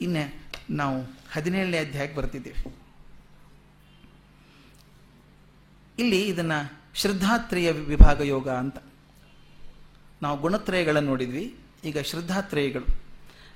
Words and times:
ಇನ್ನೇ 0.00 0.50
ನಾವು 0.70 1.02
ಹದಿನೇಳನೇ 1.32 1.78
ಅಧ್ಯಾಯಕ್ಕೆ 1.78 2.16
ಬರ್ತಿದ್ದೇವೆ. 2.16 2.60
ಇಲ್ಲಿ 5.98 6.22
ಇದನ್ನು 6.22 6.58
ಶ್ರದ್ಧಾತ್ರೇಯ 6.94 7.72
ವಿಭಾಗ 7.72 8.20
ಯೋಗ 8.20 8.48
ಅಂತ. 8.50 8.76
ನಾವು 10.22 10.38
ಗುಣತ್ರಯಗಳನ್ನು 10.38 11.08
ನೋಡಿದ್ವಿ, 11.08 11.54
ಈಗ 11.84 11.98
ಶ್ರದ್ಧಾತ್ರಯಗಳು. 11.98 13.00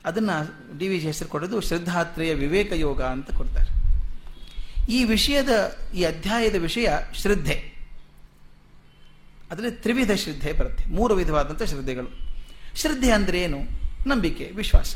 ಅದನ್ನು 0.04 0.36
ಡಿ 0.78 0.88
ವಿ 0.88 0.98
ಜಿ 0.98 1.06
ಹೆಸರು 1.06 1.28
ಕೊಡೋದು 1.28 1.60
ಶ್ರದ್ಧಾತ್ರೇಯ 1.60 2.34
ವಿವೇಕ 2.34 2.72
ಯೋಗ 2.72 3.02
ಅಂತ 3.02 3.30
ಕೊಡ್ತಾರೆ. 3.30 3.70
ಈ 4.92 5.04
ವಿಷಯದ, 5.04 5.78
ಈ 5.94 6.04
ಅಧ್ಯಾಯದ 6.04 6.54
ವಿಷಯ 6.54 6.88
ಶ್ರದ್ಧೆ. 7.14 7.72
ಅದರಲ್ಲಿ 9.50 9.76
ತ್ರಿವಿಧ 9.76 10.10
ಶ್ರದ್ಧೆ 10.12 10.52
ಬರುತ್ತೆ, 10.52 10.84
ಮೂರು 10.84 11.14
ವಿಧವಾದಂಥ 11.14 11.62
ಶ್ರದ್ಧೆಗಳು. 11.62 12.10
ಶ್ರದ್ಧೆ 12.74 13.10
ಅಂದ್ರೆ 13.10 13.42
ಏನು? 13.42 13.58
ನಂಬಿಕೆ, 14.06 14.50
ವಿಶ್ವಾಸ. 14.54 14.94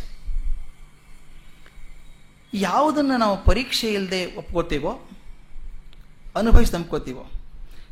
ಯಾವುದನ್ನು 2.55 3.17
ನಾವು 3.17 3.45
ಪರೀಕ್ಷೆ 3.45 3.93
ಇಲ್ಲದೆ 3.93 4.37
ಒಪ್ಕೋತೀವೋ, 4.37 5.09
ಅನುಭವಿಸಿ 6.37 6.73
ನಂಬ್ಕೋತೀವೋ, 6.73 7.31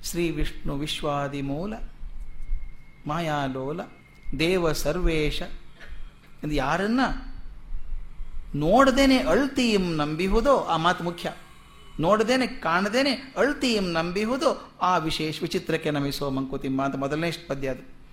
ಶ್ರೀ 0.05 0.31
ವಿಷ್ಣು 0.31 0.75
ವಿಶ್ವಾದಿ 0.75 1.43
ಮೂಲ 1.43 1.75
ಮಾಯಾಲೋಲ 3.07 3.81
ದೇವ 4.39 4.73
ಸರ್ವೇಶ 4.73 5.43
ಎಂದು 6.43 6.55
ಯಾರನ್ನ 6.55 7.01
ನೋಡದೇನೆ 8.55 9.19
ಅಳ್ತೀಯಂ 9.19 9.97
ನಂಬಿಹುದೋ, 9.97 10.57
ಆ 10.57 10.77
ಮಾತು 10.77 11.05
ಮುಖ್ಯ. 11.05 11.33
ನೋಡದೇನೆ, 12.01 12.47
ಕಾಣದೇನೆ 12.47 13.11
ಅಳ್ತೀಯಂ 13.13 13.85
ನಂಬಿಹುದು, 13.85 14.79
ಆ 14.83 14.99
ವಿಶೇಷ 14.99 15.39
ವಿಚಿತ್ರಕ್ಕೆ 15.43 15.91
ನಮಿಸೋ 15.91 16.31
ಮಂಕುತಿಮ್ಮ 16.31 16.85
ಅಂತ 16.85 16.97
ಮೊದಲನೇ 16.97 17.31
ಪದ್ಯ 17.49 17.69
ಅದು. 17.69 18.04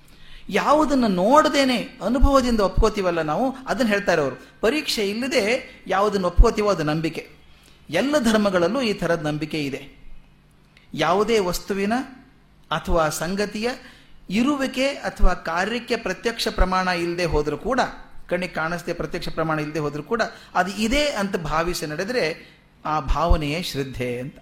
ಯಾವುದನ್ನು 0.49 1.07
ನೋಡದೇನೆ 1.07 1.77
ಅನುಭವದಿಂದ 1.77 2.59
ಒಪ್ಕೋತೀವಲ್ಲ 2.59 3.21
ನಾವು, 3.21 3.55
ಅದನ್ನು 3.67 3.91
ಹೇಳ್ತಾರೆ 3.91 4.21
ಅವರು. 4.21 4.41
ಪರೀಕ್ಷೆ 4.61 5.09
ಇಲ್ಲದೆ 5.09 5.69
ಯಾವುದನ್ನು 5.87 6.27
ಒಪ್ಕೋತೀವೋ 6.27 6.69
ಅದು 6.69 6.83
ನಂಬಿಕೆ. 6.83 7.29
ಎಲ್ಲ 7.89 8.17
ಧರ್ಮಗಳಲ್ಲೂ 8.19 8.81
ಈ 8.81 8.93
ಥರದ 8.93 9.25
ನಂಬಿಕೆ 9.25 9.65
ಇದೆ. 9.65 10.01
ಯಾವುದೇ 10.93 11.39
ವಸ್ತುವಿನ 11.39 11.93
ಅಥವಾ 12.71 13.09
ಸಂಗತಿಯ 13.09 13.69
ಇರುವಿಕೆ 14.29 14.87
ಅಥವಾ 14.87 15.33
ಕಾರ್ಯಕ್ಕೆ 15.33 15.95
ಪ್ರತ್ಯಕ್ಷ 15.95 16.47
ಪ್ರಮಾಣ 16.47 16.87
ಇಲ್ಲದೆ 16.87 17.25
ಹೋದರೂ 17.25 17.57
ಕೂಡ, 17.57 17.79
ಕಣ್ಣಿಗೆ 18.29 18.53
ಕಾಣಿಸದೆ 18.53 18.93
ಪ್ರತ್ಯಕ್ಷ 18.93 19.29
ಪ್ರಮಾಣ 19.29 19.59
ಇಲ್ಲದೆ 19.59 19.79
ಹೋದರೂ 19.79 20.03
ಕೂಡ, 20.03 20.21
ಅದು 20.55 20.71
ಇದೆ 20.71 21.11
ಅಂತ 21.11 21.35
ಭಾವಿಸಿ 21.35 21.85
ನಡೆದರೆ 21.85 22.57
ಆ 22.85 22.99
ಭಾವನೆಯೇ 22.99 23.63
ಶ್ರದ್ಧೆ 23.63 24.19
ಅಂತ. 24.19 24.35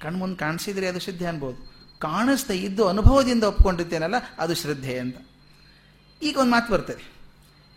ಕಣ್ಮುಂದೆ 0.00 0.36
ಕಾಣಿಸಿದ್ರೆ 0.36 0.86
ಅದು 0.86 1.00
ಶ್ರದ್ಧೆ 1.00 1.26
ಅನ್ಬೋದು. 1.26 1.67
ಕಾಣಿಸ್ತಾ 1.98 2.54
ಇದ್ದು 2.54 2.88
ಅನುಭವದಿಂದ 2.88 3.44
ಒಪ್ಕೊಂಡಿರ್ತೇನಲ್ಲ 3.44 4.14
ಅದು 4.38 4.54
ಶ್ರದ್ಧೆ 4.54 4.98
ಅಂತ. 4.98 5.16
ಈಗ 6.22 6.38
ಒಂದು 6.38 6.50
ಮಾತು 6.50 6.72
ಬರ್ತದೆ. 6.72 7.04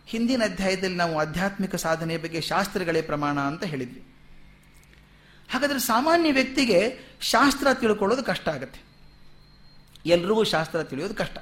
ಹಿಂದಿನ 0.05 0.44
ಅಧ್ಯಾಯದಲ್ಲಿ 0.44 0.97
ನಾವು 0.97 1.19
ಆಧ್ಯಾತ್ಮಿಕ 1.19 1.75
ಸಾಧನೆಯ 1.75 2.17
ಬಗ್ಗೆ 2.17 2.41
ಶಾಸ್ತ್ರಗಳೇ 2.41 3.02
ಪ್ರಮಾಣ 3.02 3.39
ಅಂತ 3.39 3.63
ಹೇಳಿದ್ವಿ. 3.63 4.03
ಹಾಗಾದ್ರೆ 5.52 5.80
ಸಾಮಾನ್ಯ 5.80 6.31
ವ್ಯಕ್ತಿಗೆ 6.31 6.80
ಶಾಸ್ತ್ರ 7.22 7.73
ತಿಳ್ಕೊಳ್ಳೋದು 7.73 8.23
ಕಷ್ಟ 8.23 8.50
ಆಗುತ್ತೆ. 8.50 8.80
ಎಲ್ರಿಗೂ 10.05 10.44
ಶಾಸ್ತ್ರ 10.44 10.83
ತಿಳಿಯೋದು 10.83 11.13
ಕಷ್ಟ. 11.13 11.38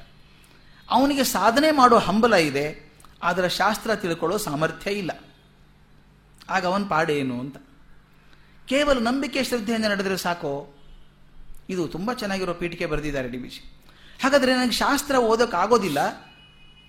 ಅವನಿಗೆ 0.89 1.23
ಸಾಧನೆ 1.23 1.71
ಮಾಡೋ 1.71 1.97
ಹಂಬಲ 1.97 2.33
ಇದೆ, 2.33 2.91
ಆದರೆ 3.23 3.49
ಶಾಸ್ತ್ರ 3.49 3.95
ತಿಳ್ಕೊಳ್ಳೋ 3.95 4.37
ಸಾಮರ್ಥ್ಯ 4.37 4.91
ಇಲ್ಲ. 4.91 5.11
ಆಗ 6.49 6.65
ಅವನ 6.65 6.83
ಪಾಡೇನು 6.87 7.39
ಅಂತ. 7.39 7.57
ಕೇವಲ 8.67 8.99
ನಂಬಿಕೆ 8.99 9.43
ಶ್ರದ್ಧೆಯಿಂದ 9.43 9.85
ನಡೆದರೆ 9.85 10.17
ಸಾಕೋ? 10.17 10.73
ಇದು 11.69 11.87
ತುಂಬ 11.87 12.13
ಚೆನ್ನಾಗಿರೋ 12.13 12.53
ಪೀಠಿಕೆ 12.53 12.85
ಬರೆದಿದ್ದಾರೆ 12.85 13.29
ಡಿ 13.29 13.37
ಬಿ 13.37 13.49
ಹಾಗಾದರೆ 14.23 14.51
ನನಗೆ 14.55 14.71
ಶಾಸ್ತ್ರ 14.71 15.15
ಓದೋಕೆ 15.15 15.55
ಆಗೋದಿಲ್ಲ, 15.55 15.99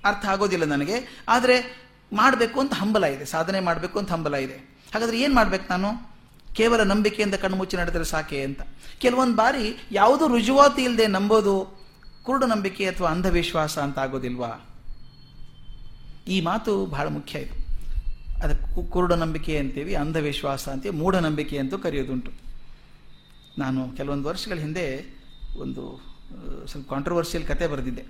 ಅರ್ಥ 0.05 0.27
ಆಗೋದಿಲ್ಲ 0.27 0.65
ನನಗೆ, 0.65 0.97
ಆದರೆ 1.29 1.57
ಮಾಡಬೇಕು 2.13 2.61
ಅಂತ 2.61 2.75
ಹಂಬಲ 2.75 3.05
ಇದೆ, 3.05 3.25
ಸಾಧನೆ 3.25 3.61
ಮಾಡಬೇಕು 3.61 3.99
ಅಂತ 3.99 4.11
ಹಂಬಲ 4.13 4.35
ಇದೆ. 4.35 4.57
ಹಾಗಾದರೆ 4.93 5.21
ಏನು 5.21 5.35
ಮಾಡಬೇಕು 5.35 5.67
ನಾನು? 5.73 5.91
ಕೇವಲ 6.57 6.83
ನಂಬಿಕೆಯಿಂದ 6.83 7.35
ಕಣ್ಮುಚ್ಚಿ 7.35 7.77
ನಡೆದರೆ 7.77 8.05
ಸಾಕೆ 8.05 8.45
ಅಂತ. 8.45 8.61
ಕೆಲವೊಂದು 8.99 9.37
ಬಾರಿ 9.37 9.67
ಯಾವುದೂ 9.93 10.27
ರುಜುವಾತಿ 10.27 10.83
ಇಲ್ಲದೆ 10.83 11.07
ನಂಬೋದು, 11.07 11.55
ಕುರುಡು 12.23 12.47
ನಂಬಿಕೆ 12.47 12.87
ಅಥವಾ 12.87 13.09
ಅಂಧವಿಶ್ವಾಸ 13.09 13.79
ಅಂತ 13.79 13.99
ಆಗೋದಿಲ್ವಾ? 13.99 14.53
ಈ 16.29 16.41
ಮಾತು 16.41 16.87
ಬಹಳ 16.87 17.09
ಮುಖ್ಯ 17.09 17.39
ಇದು. 17.39 17.55
ಅದಕ್ಕೆ 18.43 18.91
ಕುರುಡು 18.91 19.17
ನಂಬಿಕೆ 19.17 19.59
ಅಂತೀವಿ, 19.59 19.95
ಅಂಧವಿಶ್ವಾಸ 19.95 20.69
ಅಂತೀವಿ, 20.69 20.97
ಮೂಢನಂಬಿಕೆ 20.97 21.59
ಅಂತೂ 21.59 21.79
ಕರೆಯೋದುಂಟು. 21.79 22.50
ನಾನು 23.63 23.81
ಕೆಲವೊಂದು 23.97 24.29
ವರ್ಷಗಳ 24.29 24.59
ಹಿಂದೆ 24.65 24.85
ಒಂದು 25.57 25.83
ಸ್ವಲ್ಪ 26.67 26.87
ಕಾಂಟ್ರವರ್ಷಿಯಲ್ 26.91 27.47
ಕತೆ 27.47 27.67
ಬರೆದಿದ್ದೆ. 27.67 28.05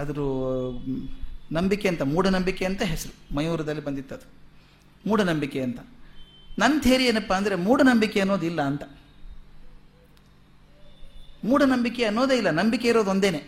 ಆದರೂ 0.00 0.26
ನಂಬಿಕೆ 1.52 1.86
ಅಂತ 1.88 2.02
ಮೂಢನಂಬಿಕೆ 2.12 2.64
ಅಂತ 2.64 2.82
ಹೆಸರು, 2.92 3.14
ಮಯೂರದಲ್ಲಿ 3.34 3.82
ಬಂದಿತ್ತು 3.84 4.14
ಅದು. 4.14 4.26
ಮೂಢನಂಬಿಕೆ 5.06 5.60
ಅಂತ. 5.66 5.80
ನನ್ನ 6.58 6.74
ಥೇರಿ 6.82 7.04
ಏನಪ್ಪ 7.04 7.32
ಅಂದರೆ 7.32 7.56
ಮೂಢನಂಬಿಕೆ 7.66 8.18
ಅನ್ನೋದಿಲ್ಲ 8.20 8.60
ಅಂತ. 8.62 8.84
ಮೂಢನಂಬಿಕೆ 11.44 12.04
ಅನ್ನೋದೇ 12.04 12.36
ಇಲ್ಲ, 12.36 12.50
ನಂಬಿಕೆ 12.50 12.86
ಇರೋದು 12.88 13.10
ಒಂದೇನೆ. 13.10 13.40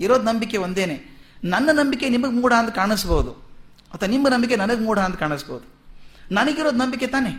ಇರೋದು 0.00 0.24
ನಂಬಿಕೆ 0.24 0.56
ಒಂದೇನೆ. 0.66 0.96
ನನ್ನ 1.44 1.68
ನಂಬಿಕೆ 1.72 2.06
ನಿಮಗೆ 2.08 2.34
ಮೂಢ 2.40 2.52
ಅಂತ 2.52 2.70
ಕಾಣಿಸ್ಬೋದು. 2.70 3.32
ಅಥವಾ 3.94 4.08
ನಿಮ್ಮ 4.08 4.28
ನಂಬಿಕೆ 4.28 4.56
ನನಗೆ 4.56 4.82
ಮೂಢ 4.86 4.98
ಅಂತ 5.08 5.16
ಕಾಣಿಸ್ಬೋದು. 5.16 5.66
ನನಗಿರೋದು 6.34 6.78
ನಂಬಿಕೆ 6.78 7.06
ತಾನೇ? 7.06 7.32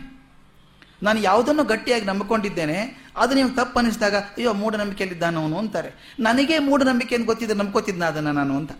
ನಾನು 1.02 1.18
ಯಾವುದನ್ನು 1.20 1.64
ಗಟ್ಟಿಯಾಗಿ 1.64 2.04
ನಂಬಿಕೊಂಡಿದ್ದೇನೆ, 2.04 2.78
ಅದು 3.16 3.34
ನೀವು 3.34 3.50
ತಪ್ಪು 3.56 3.78
ಅನಿಸಿದಾಗ, 3.78 4.14
ಅಯ್ಯೋ, 4.14 4.52
ಮೂಢನಂಬಿಕೆಯಲ್ಲಿದ್ದಾನ 4.52 5.38
ಅವನು 5.38 5.58
ಅಂತಾರೆ. 5.58 6.14
ನನಗೆ 6.20 6.58
ಮೂಢನಂಬಿಕೆ 6.58 7.14
ಅಂತ 7.14 7.26
ಗೊತ್ತಿದ್ರೆ 7.26 7.58
ನಂಬ್ಕೋತಿದ್ನ 7.58 8.04
ಅದನ್ನು 8.04 8.32
ನಾನು 8.32 8.56
ಅಂತ. 8.56 8.72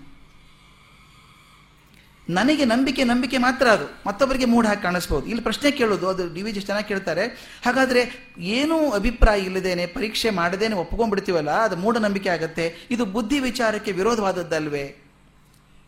ನನಗೆ 2.28 2.64
ನಂಬಿಕೆ 2.64 3.04
ನಂಬಿಕೆ 3.04 3.38
ಮಾತ್ರ 3.38 3.68
ಅದು. 3.68 3.86
ಮತ್ತೊಬ್ಬರಿಗೆ 4.06 4.44
ಮೂಢ 4.44 4.66
ಹಾಕಿ 4.66 4.82
ಕಾಣಿಸ್ಬೋದು. 4.82 5.26
ಇಲ್ಲಿ 5.26 5.42
ಪ್ರಶ್ನೆ 5.42 5.70
ಕೇಳೋದು, 5.70 6.08
ಅದು 6.08 6.34
ಡಿ 6.34 6.42
ವಿ 6.42 6.52
ಜಿ 6.52 6.60
ಚೆನ್ನಾಗಿ 6.60 6.88
ಕೇಳ್ತಾರೆ, 6.88 7.24
ಹಾಗಾದ್ರೆ 7.64 8.02
ಏನೂ 8.38 8.90
ಅಭಿಪ್ರಾಯ 8.90 9.40
ಇಲ್ಲದೇನೆ, 9.40 9.86
ಪರೀಕ್ಷೆ 9.86 10.30
ಮಾಡದೇನೆ 10.30 10.74
ಒಪ್ಕೊಂಡ್ಬಿಡ್ತೀವಲ್ಲ 10.74 11.50
ಅದು 11.50 11.76
ಮೂಢನಂಬಿಕೆ 11.76 12.28
ಆಗುತ್ತೆ, 12.28 12.76
ಇದು 12.90 13.04
ಬುದ್ಧಿ 13.04 13.40
ವಿಚಾರಕ್ಕೆ 13.40 13.92
ವಿರೋಧವಾದದ್ದಲ್ವೇ? 13.92 14.96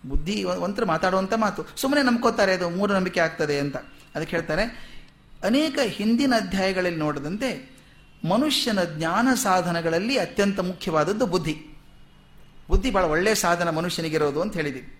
ಬುದ್ಧಿ 0.06 0.44
ಒಂಥರ 0.44 0.84
ಮಾತಾಡುವಂಥ 0.84 1.34
ಮಾತು. 1.34 1.66
ಸುಮ್ಮನೆ 1.76 2.02
ನಂಬ್ಕೋತಾರೆ, 2.02 2.52
ಅದು 2.52 2.70
ಮೂಢನಂಬಿಕೆ 2.70 3.20
ಆಗ್ತದೆ 3.20 3.58
ಅಂತ. 3.58 3.76
ಅದಕ್ಕೆ 4.14 4.36
ಹೇಳ್ತಾರೆ 4.36 4.91
ಅನೇಕ 5.44 5.78
ಹಿಂದಿನ 5.84 6.34
ಅಧ್ಯಾಯಗಳಲ್ಲಿ 6.36 6.98
ನೋಡಿದಂತೆ 6.98 7.70
ಮನುಷ್ಯನ 8.28 8.84
ಜ್ಞಾನ 8.84 9.28
ಸಾಧನಗಳಲ್ಲಿ 9.34 10.18
ಅತ್ಯಂತ 10.18 10.60
ಮುಖ್ಯವಾದದ್ದು 10.60 11.26
ಬುದ್ಧಿ. 11.26 11.56
ಬುದ್ಧಿ 12.68 12.90
ಬಹಳ 12.90 13.04
ಒಳ್ಳೆಯ 13.04 13.34
ಸಾಧನ 13.34 13.70
ಮನುಷ್ಯನಿಗಿರೋದು 13.70 14.40
ಅಂತ 14.40 14.54
ಹೇಳಿದ್ದೀವಿ 14.54 14.98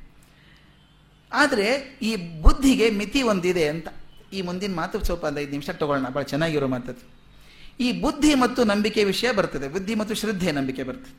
ಆದರೆ 1.33 1.99
ಈ 2.03 2.17
ಬುದ್ಧಿಗೆ 2.17 2.91
ಮಿತಿ 2.91 3.23
ಒಂದಿದೆ 3.23 3.69
ಅಂತ. 3.69 3.89
ಈ 4.33 4.43
ಮುಂದಿನ 4.43 4.75
ಮಾತು 4.75 5.05
ಸ್ವಲ್ಪ 5.05 5.25
ಒಂದು 5.25 5.41
ಐದು 5.41 5.51
ನಿಮಿಷ 5.51 5.71
ತಗೊಳ್ಳೋಣ 5.71 6.13
ಭಾಳ 6.13 6.23
ಚೆನ್ನಾಗಿರೋ 6.23 6.67
ಮಾತದ್ದು. 6.67 7.23
ಈ 7.81 8.01
ಬುದ್ಧಿ 8.01 8.35
ಮತ್ತು 8.35 8.65
ನಂಬಿಕೆ 8.65 9.05
ವಿಷಯ 9.05 9.33
ಬರ್ತದೆ. 9.33 9.69
ಬುದ್ಧಿ 9.69 9.95
ಮತ್ತು 9.95 10.15
ಶ್ರದ್ಧೆ 10.15 10.53
ನಂಬಿಕೆ 10.53 10.83
ಬರ್ತದೆ. 10.83 11.15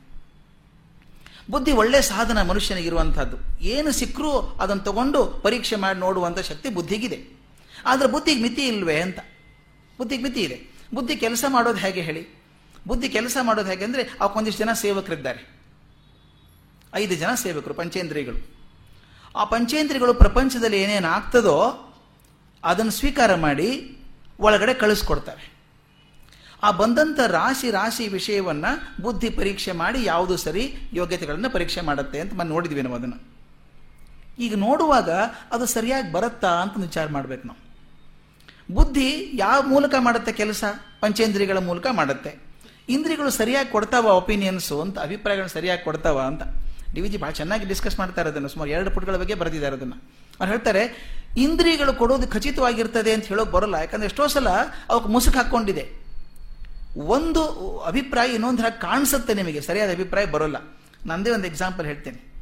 ಬುದ್ಧಿ 1.50 1.72
ಒಳ್ಳೆ 1.72 2.00
ಸಾಧನ 2.00 2.42
ಮನುಷ್ಯನಿಗಿರುವಂಥದ್ದು 2.42 3.64
ಏನು 3.64 3.92
ಸಿಕ್ಕರೂ 3.92 4.38
ಅದನ್ನು 4.38 4.82
ತಗೊಂಡು 4.82 5.24
ಪರೀಕ್ಷೆ 5.24 5.76
ಮಾಡಿ 5.76 5.98
ನೋಡುವಂಥ 5.98 6.38
ಶಕ್ತಿ 6.38 6.68
ಬುದ್ಧಿಗಿದೆ. 6.68 7.33
ಆದರೆ 7.86 8.08
ಬುದ್ಧಿಗೆ 8.08 8.42
ಮಿತಿ 8.42 8.66
ಇಲ್ವೇ 8.66 9.00
ಅಂತ. 9.00 9.18
ಬುದ್ಧಿಗೆ 9.98 10.22
ಮಿತಿ 10.22 10.40
ಇದೆ. 10.40 10.74
ಬುದ್ಧಿ 10.94 11.16
ಕೆಲಸ 11.16 11.44
ಮಾಡೋದು 11.48 11.78
ಹೇಗೆ 11.78 12.00
ಹೇಳಿ? 12.00 12.44
ಬುದ್ಧಿ 12.86 13.08
ಕೆಲಸ 13.08 13.36
ಮಾಡೋದು 13.42 13.70
ಹೇಗೆ 13.70 13.84
ಅಂದರೆ 13.84 14.02
ಅವಕ್ಕೊಂದಿಷ್ಟು 14.20 14.64
ಜನ 14.64 14.72
ಸೇವಕರಿದ್ದಾರೆ. 14.72 15.54
ಐದು 16.94 17.14
ಜನ 17.14 17.34
ಸೇವಕರು, 17.34 17.74
ಪಂಚೇಂದ್ರಿಯಗಳು. 17.74 18.54
ಆ 19.36 19.44
ಪಂಚೇಂದ್ರಿಯಗಳು 19.44 20.14
ಪ್ರಪಂಚದಲ್ಲಿ 20.14 20.80
ಏನೇನು 20.80 21.08
ಆಗ್ತದೋ 21.08 21.56
ಅದನ್ನು 22.64 22.90
ಸ್ವೀಕಾರ 22.90 23.34
ಮಾಡಿ 23.34 23.96
ಒಳಗಡೆ 24.40 24.74
ಕಳಿಸ್ಕೊಡ್ತವೆ 24.74 25.54
ಆ 26.62 26.70
ಬಂದಂಥ 26.70 27.20
ರಾಶಿ 27.20 27.70
ರಾಶಿ 27.70 28.08
ವಿಷಯವನ್ನು 28.08 29.02
ಬುದ್ಧಿ 29.02 29.30
ಪರೀಕ್ಷೆ 29.30 29.72
ಮಾಡಿ 29.72 30.04
ಯಾವುದು 30.04 30.36
ಸರಿ, 30.36 30.74
ಯೋಗ್ಯತೆಗಳನ್ನು 30.92 31.50
ಪರೀಕ್ಷೆ 31.50 31.80
ಮಾಡುತ್ತೆ 31.80 32.20
ಅಂತ 32.20 32.40
ನೋಡಿದ್ವಿ 32.40 32.82
ನಾವು 32.82 32.94
ಅದನ್ನು. 32.94 33.34
ಈಗ 34.38 34.54
ನೋಡುವಾಗ 34.56 35.10
ಅದು 35.52 35.66
ಸರಿಯಾಗಿ 35.66 36.12
ಬರುತ್ತಾ 36.12 36.48
ಅಂತ 36.48 36.72
ವಿಚಾರ 36.76 37.08
ಮಾಡ್ಬೇಕು 37.08 37.46
ನಾವು. 37.46 37.63
ಬುದ್ಧಿ 38.70 39.30
ಯಾವ 39.34 39.62
ಮೂಲಕ 39.62 39.94
ಮಾಡುತ್ತೆ 39.98 40.32
ಕೆಲಸ? 40.32 40.64
ಪಂಚೇಂದ್ರಿಯಗಳ 41.00 41.58
ಮೂಲಕ 41.58 41.86
ಮಾಡುತ್ತೆ. 41.92 42.44
ಇಂದ್ರಿಯಗಳು 42.88 43.30
ಸರಿಯಾಗಿ 43.30 43.68
ಕೊಡ್ತಾವ 43.68 44.06
ಒಪಿನಿಯನ್ಸು 44.06 44.80
ಅಂತ, 44.80 44.98
ಅಭಿಪ್ರಾಯಗಳು 44.98 45.48
ಸರಿಯಾಗಿ 45.48 45.84
ಕೊಡ್ತಾವ 45.84 46.20
ಅಂತ. 46.20 46.42
ಡಿ 46.94 47.00
ವಿ 47.00 47.08
ಜಿ 47.08 47.16
ಭಾಳ 47.16 47.30
ಚೆನ್ನಾಗಿ 47.30 47.64
ಡಿಸ್ಕಸ್ 47.64 47.98
ಮಾಡ್ತಾರೆ 47.98 48.28
ಅದನ್ನು 48.28 48.48
ಸುಮಾರು 48.48 48.70
ಎರಡು 48.70 48.90
ಪುಟಗಳ 48.90 49.16
ಬಗ್ಗೆ 49.16 49.34
ಬರೆದಿದ್ದಾರೆ 49.34 49.76
ಅದನ್ನು. 49.76 49.94
ಅವ್ರು 50.40 50.46
ಹೇಳ್ತಾರೆ, 50.46 51.14
ಇಂದ್ರಿಯಗಳು 51.36 51.92
ಕೊಡೋದು 51.92 52.26
ಖಚಿತವಾಗಿರ್ತದೆ 52.26 53.12
ಅಂತ 53.12 53.24
ಹೇಳೋಕೆ 53.24 53.52
ಬರೋಲ್ಲ. 53.52 53.74
ಯಾಕಂದ್ರೆ 53.74 54.06
ಎಷ್ಟೋ 54.06 54.26
ಸಲ 54.26 54.48
ಅವಕ್ಕೆ 54.88 55.08
ಮುಸುಕು 55.08 55.38
ಹಾಕ್ಕೊಂಡಿದೆ. 55.38 55.88
ಒಂದು 56.96 57.78
ಅಭಿಪ್ರಾಯ 57.78 58.28
ಇನ್ನೊಂದು 58.28 58.62
ಹಾಗೆ 58.62 58.80
ಕಾಣಿಸುತ್ತೆ 58.80 59.34
ನಿಮಗೆ, 59.34 59.60
ಸರಿಯಾದ 59.60 59.90
ಅಭಿಪ್ರಾಯ 59.90 60.26
ಬರೋಲ್ಲ. 60.26 60.56
ನಂದೇ 61.06 61.30
ಒಂದು 61.30 61.46
ಎಕ್ಸಾಂಪಲ್ 61.46 61.86
ಹೇಳ್ತೇನೆ. 61.86 62.34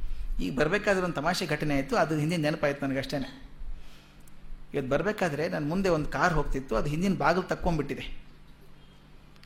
ಈಗ 0.45 0.59
ಬರಬೇಕಾದ್ರೆ 0.59 1.05
ಒಂದು 1.05 1.15
ತಮಾಷೆ 1.15 1.47
ಘಟನೆ 1.47 1.75
ಆಯಿತು, 1.75 1.97
ಅದು 1.97 2.19
ಹಿಂದಿನ 2.19 2.43
ನೆನಪಾಯ್ತು 2.43 2.87
ನನಗೆ 2.87 2.99
ಅಷ್ಟೇ 2.99 3.52
ಇವತ್ತು 4.73 4.91
ಬರಬೇಕಾದ್ರೆ 4.93 5.45
ನಾನು 5.55 5.67
ಮುಂದೆ 5.73 5.89
ಒಂದು 5.97 6.09
ಕಾರ್ 6.17 6.35
ಹೋಗ್ತಿತ್ತು, 6.39 6.73
ಅದು 6.81 6.89
ಹಿಂದಿನ 6.93 7.15
ಬಾಗಿಲು 7.25 7.47
ತಕ್ಕೊಂಡ್ಬಿಟ್ಟಿದೆ. 7.53 8.05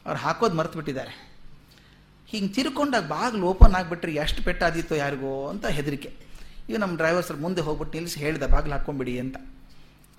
ಅವ್ರು 0.07 0.19
ಹಾಕೋದು 0.25 0.57
ಮರ್ತು 0.59 0.77
ಬಿಟ್ಟಿದ್ದಾರೆ 0.79 1.15
ಹಿಂಗೆ 2.33 2.53
ತಿರ್ಕೊಂಡಾಗ 2.57 3.05
ಬಾಗಿಲು 3.17 3.45
ಓಪನ್ 3.51 3.75
ಆಗಿಬಿಟ್ರೆ 3.79 4.13
ಎಷ್ಟು 4.23 4.41
ಪೆಟ್ಟಾದೀತೋ 4.47 4.95
ಯಾರಿಗೋ 5.03 5.33
ಅಂತ 5.53 5.67
ಹೆದರಿಕೆ. 5.79 6.11
ಈಗ 6.69 6.77
ನಮ್ಮ 6.83 6.95
ಡ್ರೈವರ್ 7.01 7.27
ಸರ್ 7.27 7.39
ಮುಂದೆ 7.45 7.61
ಹೋಗ್ಬಿಟ್ಟು 7.67 7.95
ನಿಲ್ಲಿಸಿ 7.97 8.19
ಹೇಳಿದ, 8.25 8.45
ಬಾಗಿಲು 8.55 8.75
ಹಾಕ್ಕೊಂಬಿಡಿ 8.77 9.15
ಅಂತ. 9.25 9.37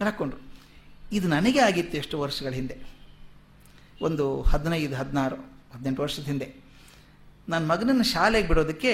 ಹಾಕ್ಕೊಂಡ್ರು 0.08 0.42
ಇದು 1.18 1.28
ನನಗೆ 1.36 1.60
ಆಗಿತ್ತು 1.68 1.96
ಎಷ್ಟು 2.02 2.16
ವರ್ಷಗಳ 2.24 2.54
ಹಿಂದೆ. 2.60 2.76
ಒಂದು 4.08 4.26
ಹದಿನೈದು, 4.52 4.96
ಹದಿನಾರು, 5.02 5.38
ಹದಿನೆಂಟು 5.74 6.02
ವರ್ಷದ 6.06 6.26
ಹಿಂದೆ. 6.32 6.48
ನನ್ನ 7.52 7.64
ಮಗನನ್ನು 7.72 8.06
ಶಾಲೆಗೆ 8.14 8.48
ಬಿಡೋದಕ್ಕೆ 8.48 8.94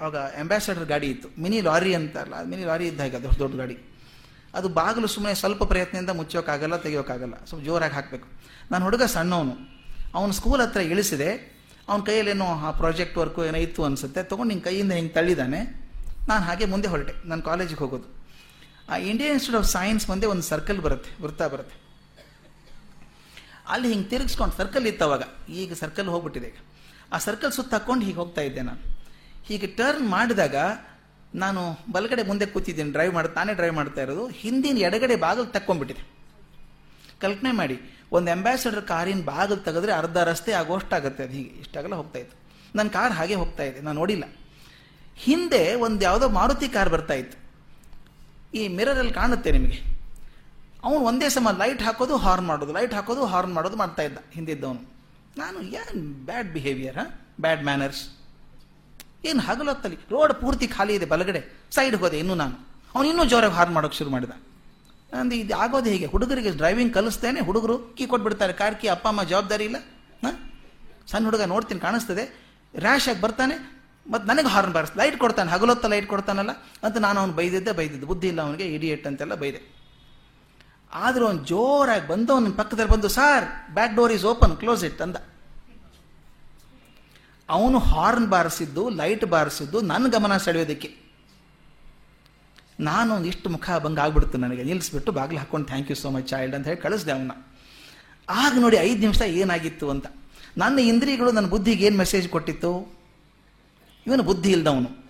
ಆವಾಗ 0.00 0.18
ಅಂಬಾಸಡರ್ 0.42 0.86
ಗಾಡಿ 0.92 1.08
ಇತ್ತು. 1.14 1.28
ಮಿನಿ 1.42 1.58
ಲಾರಿ 1.68 1.92
ಅಂತಾರಲ್ಲ, 1.98 2.36
ಮಿನಿ 2.52 2.64
ಲಾರಿ 2.70 2.86
ಇದ್ದಾಗ 2.92 3.16
ದೊಡ್ಡ 3.24 3.38
ದೊಡ್ಡ 3.42 3.54
ಗಾಡಿ. 3.62 3.76
ಅದು 4.54 4.68
ಬಾಗಿಲು 4.68 5.06
ಸುಮ್ಮನೆ 5.06 5.34
ಸ್ವಲ್ಪ 5.34 5.64
ಪ್ರಯತ್ನದಿಂದ 5.64 6.10
ಮುಚ್ಚೋಕ್ಕಾಗಲ್ಲ 6.10 6.76
ತೆಗಿಯೋಕ್ಕಾಗಲ್ಲ 6.76 7.44
ಸ್ವಲ್ಪ 7.44 7.64
ಜೋರಾಗಿ 7.64 7.94
ಹಾಕಬೇಕು. 7.94 8.28
ನಾನು 8.70 8.84
ಹುಡುಗ 8.84 9.02
ಸಣ್ಣವನು. 9.02 9.54
ಅವನು 10.14 10.32
ಸ್ಕೂಲ್ 10.32 10.60
ಹತ್ರ 10.60 10.80
ಇಳಿಸಿದೆ. 10.80 11.54
ಅವನ 11.88 12.00
ಕೈಯಲ್ಲೇನೋ 12.00 12.44
ಆ 12.44 12.70
ಪ್ರಾಜೆಕ್ಟ್ 12.70 13.18
ವರ್ಕು 13.18 13.44
ಏನೋ 13.44 13.58
ಇತ್ತು 13.58 13.84
ಅನಿಸುತ್ತೆ. 13.84 14.22
ತೊಗೊಂಡು 14.22 14.48
ನಿನ್ನ 14.48 14.64
ಕೈಯಿಂದ 14.64 14.92
ಹಿಂಗೆ 14.92 15.12
ತಳ್ಳಿದ್ದಾನೆ 15.12 15.90
ನಾನು 16.28 16.44
ಹಾಗೆ 16.44 16.64
ಮುಂದೆ 16.64 16.88
ಹೊರಟೆ. 16.88 17.28
ನಾನು 17.28 17.42
ಕಾಲೇಜಿಗೆ 17.42 17.78
ಹೋಗೋದು. 17.78 18.24
ಆ 18.88 18.96
ಇಂಡಿಯನ್ 18.96 19.32
ಇನ್ಸ್ಟಿಟ್ಯೂಟ್ 19.32 19.64
ಆಫ್ 19.64 19.72
ಸೈನ್ಸ್ 19.72 20.08
ಮುಂದೆ 20.08 20.26
ಒಂದು 20.26 20.42
ಸರ್ಕಲ್ 20.42 20.80
ಬರುತ್ತೆ. 20.80 21.22
ವೃತ್ತ 21.22 21.42
ಬರುತ್ತೆ. 21.42 21.84
ಅಲ್ಲಿ 23.68 23.88
ಹಿಂಗೆ 23.88 24.08
ತಿರುಗಿಸ್ಕೊಂಡು 24.08 24.56
ಸರ್ಕಲ್ 24.56 24.86
ಇತ್ತು 24.86 25.04
ಅವಾಗ 25.04 25.22
ಈಗ 25.48 25.72
ಸರ್ಕಲ್ 25.72 26.06
ಹೋಗ್ಬಿಟ್ಟಿದೆ 26.06 26.54
ಆ 27.12 27.18
ಸರ್ಕಲ್ 27.18 27.52
ಸುತ್ತ 27.52 27.72
ಹಾಕ್ಕೊಂಡು 27.72 28.04
ಹೀಗೆ 28.04 28.16
ಹೋಗ್ತಾ 28.16 28.40
ಇದ್ದೆ 28.40 28.62
ನಾನು. 28.62 28.94
ಹೀಗೆ 29.44 29.66
ಟರ್ನ್ 29.66 30.08
ಮಾಡಿದಾಗ 30.08 30.56
ನಾನು 31.34 31.60
ಬಲಗಡೆ 31.92 32.22
ಮುಂದೆ 32.22 32.46
ಕೂತಿದ್ದೀನಿ 32.46 32.90
ಡ್ರೈವ್ 32.90 33.14
ಮಾಡಿ, 33.14 33.28
ತಾನೇ 33.28 33.54
ಡ್ರೈವ್ 33.54 33.74
ಮಾಡ್ತಾ 33.74 34.02
ಇರೋದು. 34.02 34.26
ಹಿಂದಿನ 34.26 34.76
ಎಡಗಡೆ 34.78 35.16
ಬಾಗಿಲು 35.16 35.46
ತಕ್ಕೊಂಡ್ಬಿಟ್ಟಿದೆ. 35.46 36.02
ಕಲ್ಪನೆ 37.20 37.52
ಮಾಡಿ, 37.52 37.76
ಒಂದು 38.12 38.30
ಅಂಬಾಸಡರ್ 38.30 38.82
ಕಾರಿನ 38.82 39.22
ಬಾಗಿಲು 39.24 39.60
ತೆಗೆದ್ರೆ 39.60 39.92
ಅರ್ಧ 39.92 40.16
ರಸ್ತೆ 40.16 40.52
ಆಗೋಷ್ಟಾಗುತ್ತೆ. 40.52 41.22
ಅದು 41.22 41.32
ಹೀಗೆ, 41.32 41.50
ಇಷ್ಟಾಗಲ್ಲ 41.50 41.94
ಹೋಗ್ತಾ 41.94 42.18
ಇತ್ತು. 42.18 42.36
ನನ್ನ 42.76 42.88
ಕಾರ್ 42.88 43.12
ಹಾಗೆ 43.12 43.34
ಹೋಗ್ತಾ 43.34 43.62
ಇದೆ, 43.62 43.80
ನಾನು 43.80 43.98
ನೋಡಿಲ್ಲ. 43.98 44.24
ಹಿಂದೆ 45.16 45.74
ಒಂದು 45.74 46.02
ಯಾವುದೋ 46.04 46.28
ಮಾರುತಿ 46.28 46.68
ಕಾರ್ 46.68 46.90
ಬರ್ತಾ 46.90 47.14
ಇತ್ತು. 47.14 47.36
ಈ 48.54 48.68
ಮಿರರಲ್ಲಿ 48.68 49.12
ಕಾಣುತ್ತೆ 49.12 49.50
ನಿಮಗೆ. 49.52 49.78
ಅವನು 50.84 50.98
ಒಂದೇ 50.98 51.28
ಸಮ 51.28 51.48
ಲೈಟ್ 51.58 51.82
ಹಾಕೋದು 51.82 52.16
ಹಾರ್ನ್ 52.16 52.46
ಮಾಡೋದು. 52.46 52.72
ಲೈಟ್ 52.72 52.94
ಹಾಕೋದು 52.94 53.26
ಹಾರ್ನ್ 53.26 53.54
ಮಾಡೋದು 53.54 53.76
ಮಾಡ್ತಾ 53.76 54.02
ಇದ್ದ, 54.02 54.18
ಹಿಂದಿದ್ದವನು. 54.32 54.82
ನಾನು, 55.38 55.62
ಏನು 55.62 56.24
ಬ್ಯಾಡ್ 56.24 56.48
ಬಿಹೇವಿಯರ್ 56.48 56.98
ಬ್ಯಾಡ್ 57.40 57.64
ಮ್ಯಾನರ್ಸ್ 57.64 58.02
ಏನು 59.24 59.40
ಹಗಲೊತ್ತಲ್ಲಿ? 59.40 59.98
ರೋಡ್ 60.10 60.34
ಪೂರ್ತಿ 60.34 60.68
ಖಾಲಿ 60.68 60.94
ಇದೆ, 60.94 61.06
ಬಲಗಡೆ. 61.06 61.40
ಸೈಡ್ 61.70 61.96
ಹೋದೆ 61.96 62.18
ಇನ್ನೂ 62.18 62.34
ನಾನು. 62.34 62.74
ಅವನು 62.94 63.08
ಇನ್ನೂ 63.08 63.24
ಜೋರಾಗಿ 63.24 63.54
ಹಾರ್ನ್ 63.54 63.74
ಮಾಡೋಕೆ 63.74 63.96
ಶುರು 63.96 64.10
ಮಾಡಿದ. 64.10 64.30
ನಂದು 65.14 65.34
ಇದು 65.34 65.56
ಆಗೋದು 65.56 65.90
ಹೇಗೆ. 65.90 66.06
ಹುಡುಗರಿಗೆ 66.06 66.50
ಡ್ರೈವಿಂಗ್ 66.50 66.94
ಕಲಿಸ್ತೇನೆ, 66.94 67.40
ಹುಡುಗರು 67.40 67.78
ಕೀ 67.78 68.06
ಕೊಟ್ಬಿಡ್ತಾರೆ. 68.06 68.52
ಕಾರ್ 68.52 68.76
ಕೀ, 68.76 68.88
ಅಪ್ಪ, 68.88 69.08
ಅಮ್ಮ 69.08 69.22
ಜವಾಬ್ದಾರಿ 69.22 69.64
ಇಲ್ಲ? 69.64 69.76
ಹಾಂ? 70.24 70.52
ಸಣ್ಣ 71.06 71.24
ಹುಡುಗ 71.24 71.42
ನೋಡ್ತೀನಿ, 71.42 71.80
ಕಾಣಿಸ್ತದೆ. 71.80 72.40
ರ್ಯಾಶ್ 72.78 73.08
ಆಗಿ 73.08 73.20
ಬರ್ತಾನೆ, 73.20 73.74
ಮತ್ತು 74.10 74.28
ನನಗೆ 74.28 74.46
ಹಾರ್ನ್ 74.46 74.72
ಬಾರಿಸ್ 74.72 74.96
ಲೈಟ್ 74.96 75.16
ಕೊಡ್ತಾನೆ, 75.16 75.50
ಹಗಲೊತ್ತ 75.50 75.86
ಲೈಟ್ 75.86 76.06
ಕೊಡ್ತಾನಲ್ಲ? 76.06 76.50
ಅಂತ 76.82 76.96
ನಾನು 76.96 77.20
ಅವ್ನು 77.20 77.34
ಬೈದಿದ್ದೆ, 77.34 77.72
ಬೈದಿದ್ದು. 77.72 78.06
ಬುದ್ಧಿ 78.06 78.28
ಇಲ್ಲ 78.28 78.42
ಅವನಿಗೆ 78.42 78.64
ಇಡಿಯೇಟ್ 78.64 79.06
ಅಂತೆಲ್ಲ 79.06 79.34
ಬೈದೆ. 79.34 79.60
ಆದರೂ 80.92 81.26
ಅವ್ನು 81.26 81.44
ಜೋರಾಗಿ 81.44 82.08
ಬಂದು 82.08 82.32
ಅವನ 82.32 82.46
ಪಕ್ಕದಲ್ಲಿ 82.56 82.92
ಬಂದು, 82.92 83.08
sir 83.08 83.74
back 83.74 83.94
door 83.94 84.12
is 84.12 84.24
open 84.24 84.56
close 84.56 84.84
it 84.84 85.02
ಅಂದ. 85.02 85.16
ಅವನು 87.48 87.78
ಹಾರ್ನ್ 87.78 88.26
ಬಾರಿಸಿದ್ದು, 88.26 88.88
ಲೈಟ್ 88.88 89.24
ಬಾರಿಸಿದ್ದು 89.24 89.80
ನನ್ನ 89.80 90.08
ಗಮನ 90.08 90.36
ಸೆಳೆಯೋದಕ್ಕೆ. 90.36 91.04
ನಾನು 92.80 93.24
ಇಷ್ಟು 93.24 93.50
ಮುಖ 93.50 93.70
ಭಂಗ 93.78 93.98
ಆಗ್ಬಿಡ್ತು 93.98 94.38
ನನಗೆ. 94.38 94.62
ನಿಲ್ಲಿಸ್ಬಿಟ್ಟು 94.62 95.12
ಬಾಗಿಲು 95.12 95.38
ಹಾಕೊಂಡು 95.38 95.66
thank 95.66 95.90
you 95.90 95.96
so 95.96 96.10
much 96.10 96.28
child 96.28 96.56
ಅಂತ 96.56 96.66
ಹೇಳಿ 96.66 96.80
ಕಳಿಸ್ದೆ 96.80 97.12
ಅವನ್ನ. 97.12 97.32
ಆಗ 98.28 98.52
ನೋಡಿ 98.60 98.76
ಐದು 98.76 99.00
ನಿಮಿಷ 99.00 99.22
ಏನಾಗಿತ್ತು 99.22 99.90
ಅಂತ. 99.90 100.06
ನನ್ನ 100.58 100.78
ಇಂದ್ರಿಯಗಳು, 100.78 101.32
ನನ್ನ 101.32 101.46
ಬುದ್ಧಿಗೆ 101.46 101.86
ಏನು 101.86 101.96
ಮೆಸೇಜ್ 101.96 102.28
ಕೊಟ್ಟಿತ್ತು? 102.28 102.98
ಇವನು 104.06 104.22
ಬುದ್ಧಿ 104.22 104.50
ಇಲ್ದವನು. 104.50 105.04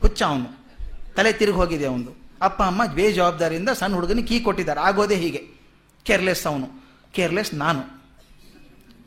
ಹುಚ್ಚ 0.00 0.22
ಅವನು. 0.22 0.66
ತಲೆ 1.14 1.32
ತಿರುಗಿ 1.32 1.58
ಹೋಗಿದೆ 1.58 1.86
ಅವನು 1.86 2.22
ಅಪ್ಪ, 2.42 2.62
ಅಮ್ಮ 2.62 2.86
ಬೇಜವಾಬ್ದಾರಿಯಿಂದ 2.86 3.68
ಸಣ್ಣ 3.68 3.94
ಹುಡುಗನಿಗೆ 3.94 4.28
ಕೀ 4.28 4.40
ಕೊಟ್ಟಿದ್ದಾರೆ. 4.40 4.80
ಆಗೋದೇ 4.80 5.14
ಹೀಗೆ. 5.14 5.48
ಕೇರ್ಲೆಸ್ 6.04 6.46
ಅವನು. 6.46 6.68
ಕೇರ್ಲೆಸ್ 7.12 7.54
ನಾನು. 7.54 8.01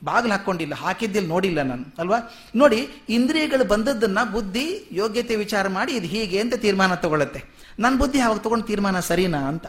ಬಾಗಿಲು 0.07 0.33
ಹಾಕ್ಕೊಂಡಿಲ್ಲ 0.33 0.75
ಹಾಕಿದ್ದಿಲ್ಲ, 0.83 1.27
ನೋಡಿಲ್ಲ 1.33 1.59
ನಾನು, 1.71 1.85
ಅಲ್ವಾ? 2.01 2.19
ನೋಡಿ, 2.61 2.79
ಇಂದ್ರಿಯಗಳು 3.09 3.65
ಬಂದದ್ದನ್ನ 3.73 4.19
ಬುದ್ಧಿ 4.35 4.65
ಯೋಗ್ಯತೆ 4.91 5.35
ವಿಚಾರ 5.43 5.65
ಮಾಡಿ 5.77 5.91
ಇದು 5.99 6.07
ಹೀಗೆ 6.13 6.39
ಅಂತ 6.43 6.55
ತೀರ್ಮಾನ 6.65 6.95
ತಗೊಳ್ಳುತ್ತೆ 7.03 7.41
ನನ್ನ 7.79 7.95
ಬುದ್ಧಿ 8.01 8.19
ಅವಾಗ 8.25 8.39
ತಗೊಂಡು 8.45 8.65
ತೀರ್ಮಾನ 8.69 8.99
ಸರಿನಾ 9.09 9.41
ಅಂತ. 9.51 9.65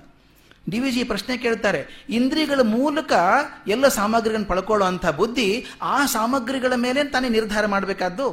ಡಿ 0.71 0.79
ವಿ 0.79 0.91
ಜಿ 0.91 1.03
ಪ್ರಶ್ನೆ 1.05 1.35
ಕೇಳ್ತಾರೆ, 1.37 1.81
ಇಂದ್ರಿಯಗಳ 2.11 2.63
ಮೂಲಕ 2.77 3.13
ಎಲ್ಲ 3.69 3.89
ಸಾಮಗ್ರಿಗಳನ್ನು 3.99 4.49
ಪಳ್ಕೊಳ್ಳೋ 4.53 4.87
ಅಂಥ 4.87 5.07
ಬುದ್ಧಿ 5.21 5.49
ಆ 5.83 5.97
ಸಾಮಗ್ರಿಗಳ 6.07 6.75
ಮೇಲೆ 6.77 7.03
ತಾನೇ 7.05 7.29
ನಿರ್ಧಾರ 7.29 7.67
ಮಾಡಬೇಕಾದ್ದು? 7.67 8.27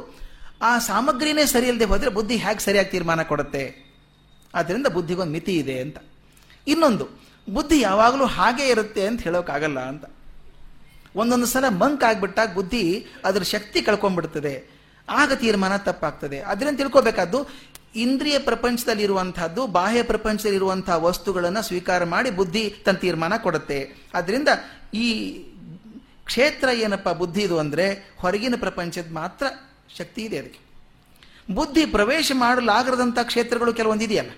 ಆ 0.62 0.70
ಸಾಮಗ್ರಿನೇ 0.88 1.44
ಸರಿ 1.46 1.66
ಇಲ್ಲದೆ 1.68 1.84
ಹೋದರೆ 1.84 2.10
ಬುದ್ಧಿ 2.10 2.36
ಹೇಗೆ 2.36 2.62
ಸರಿಯಾಗಿ 2.64 2.90
ತೀರ್ಮಾನ 2.90 3.22
ಕೊಡುತ್ತೆ? 3.22 3.64
ಆದ್ದರಿಂದ 4.54 4.88
ಬುದ್ಧಿಗೊಂದು 4.96 5.32
ಮಿತಿ 5.32 5.54
ಇದೆ 5.56 5.76
ಅಂತ. 5.84 5.98
ಇನ್ನೊಂದು, 6.66 7.06
ಬುದ್ಧಿ 7.46 7.78
ಯಾವಾಗಲೂ 7.80 8.26
ಹಾಗೆ 8.36 8.66
ಇರುತ್ತೆ 8.68 9.02
ಅಂತ 9.06 9.20
ಹೇಳೋಕ್ಕಾಗಲ್ಲ 9.22 9.80
ಅಂತ. 9.92 10.04
ಒಂದೊಂದು 11.16 11.46
ಸಲ 11.46 11.68
ಮಂಕ್ 11.68 12.04
ಆಗ್ಬಿಟ್ಟಾಗ 12.04 12.54
ಬುದ್ಧಿ 12.54 13.06
ಅದರ 13.24 13.42
ಶಕ್ತಿ 13.42 13.82
ಕಳ್ಕೊಂಡ್ಬಿಡ್ತದೆ. 13.82 14.54
ಆಗ 15.08 15.32
ತೀರ್ಮಾನ 15.32 15.76
ತಪ್ಪಾಗ್ತದೆ. 15.76 16.40
ಅದರಿಂದ 16.40 16.76
ತಿಳ್ಕೊಬೇಕಾದ್ದು 16.76 17.48
ಇಂದ್ರಿಯ 17.94 18.38
ಪ್ರಪಂಚದಲ್ಲಿರುವಂತಹದ್ದು 18.38 19.66
ಬಾಹ್ಯ 19.66 20.02
ಪ್ರಪಂಚದಲ್ಲಿರುವಂತಹ 20.02 21.04
ವಸ್ತುಗಳನ್ನು 21.04 21.62
ಸ್ವೀಕಾರ 21.62 22.04
ಮಾಡಿ 22.04 22.30
ಬುದ್ಧಿ 22.30 22.74
ತನ್ನ 22.84 22.96
ತೀರ್ಮಾನ 22.96 23.32
ಕೊಡುತ್ತೆ. 23.36 24.10
ಅದರಿಂದ 24.14 24.48
ಈ 24.94 25.32
ಕ್ಷೇತ್ರ 26.24 26.68
ಏನಪ್ಪ 26.72 27.08
ಬುದ್ಧಿ 27.08 27.42
ಇದು 27.42 27.58
ಅಂದರೆ 27.58 28.14
ಹೊರಗಿನ 28.18 28.54
ಪ್ರಪಂಚದ 28.56 29.12
ಮಾತ್ರ 29.12 29.46
ಶಕ್ತಿ 29.98 30.22
ಇದೆ 30.22 30.38
ಅದಕ್ಕೆ. 30.38 30.60
ಬುದ್ಧಿ 31.54 31.86
ಪ್ರವೇಶ 31.86 32.32
ಮಾಡಲಾಗದಂಥ 32.34 33.18
ಕ್ಷೇತ್ರಗಳು 33.22 33.74
ಕೆಲವೊಂದು 33.74 34.04
ಇದೆಯಲ್ಲ 34.04 34.30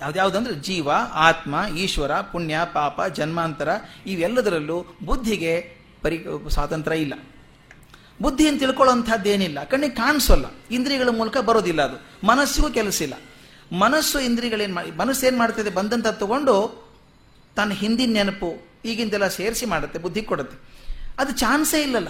ಯಾವ್ದ್ಯಾವ್ದಂದ್ರೆ 0.00 0.54
ಜೀವ, 0.54 0.90
ಆತ್ಮ, 1.12 1.76
ಈಶ್ವರ, 1.78 2.12
ಪುಣ್ಯ, 2.20 2.60
ಪಾಪ, 2.72 3.02
ಜನ್ಮಾಂತರ, 3.02 3.68
ಇವೆಲ್ಲದರಲ್ಲೂ 4.06 4.84
ಬುದ್ಧಿಗೆ 5.04 5.76
ಪರಿ 6.02 6.24
ಸ್ವಾತಂತ್ರ್ಯ 6.48 6.96
ಇಲ್ಲ. 6.96 7.14
ಅಂತ 8.20 8.58
ತಿಳ್ಕೊಳ್ಳೋಂಥದ್ದೇನಿಲ್ಲ 8.58 9.64
ಕಣ್ಣಿಗೆ 9.64 9.94
ಕಾಣಿಸೋಲ್ಲ. 9.94 10.44
ಇಂದ್ರಿಯಗಳ 10.70 11.08
ಮೂಲಕ 11.08 11.38
ಬರೋದಿಲ್ಲ 11.38 11.82
ಅದು. 11.82 12.26
ಮನಸ್ಸಿಗೂ 12.26 12.70
ಕೆಲಸ 12.70 13.02
ಇಲ್ಲ. 13.02 13.14
ಮನಸ್ಸು 13.78 14.20
ಇಂದ್ರಿಯಗಳೇನು 14.20 14.74
ಮಾಡಿ 14.74 14.90
ಮನಸ್ಸು 14.90 15.26
ಏನು 15.26 15.38
ಮಾಡ್ತದೆ? 15.38 15.70
ಬಂದಂತ 15.70 16.06
ತಗೊಂಡು 16.06 16.84
ತನ್ನ 17.56 17.72
ಹಿಂದಿನ 17.72 18.12
ನೆನಪು 18.12 18.68
ಈಗಿಂದೆಲ್ಲ 18.84 19.28
ಸೇರಿಸಿ 19.28 19.66
ಮಾಡುತ್ತೆ, 19.66 19.98
ಬುದ್ಧಿ 19.98 20.22
ಕೊಡುತ್ತೆ. 20.22 20.58
ಅದು 21.18 21.32
ಚಾನ್ಸೇ 21.32 21.82
ಇಲ್ಲಲ್ಲ. 21.82 22.08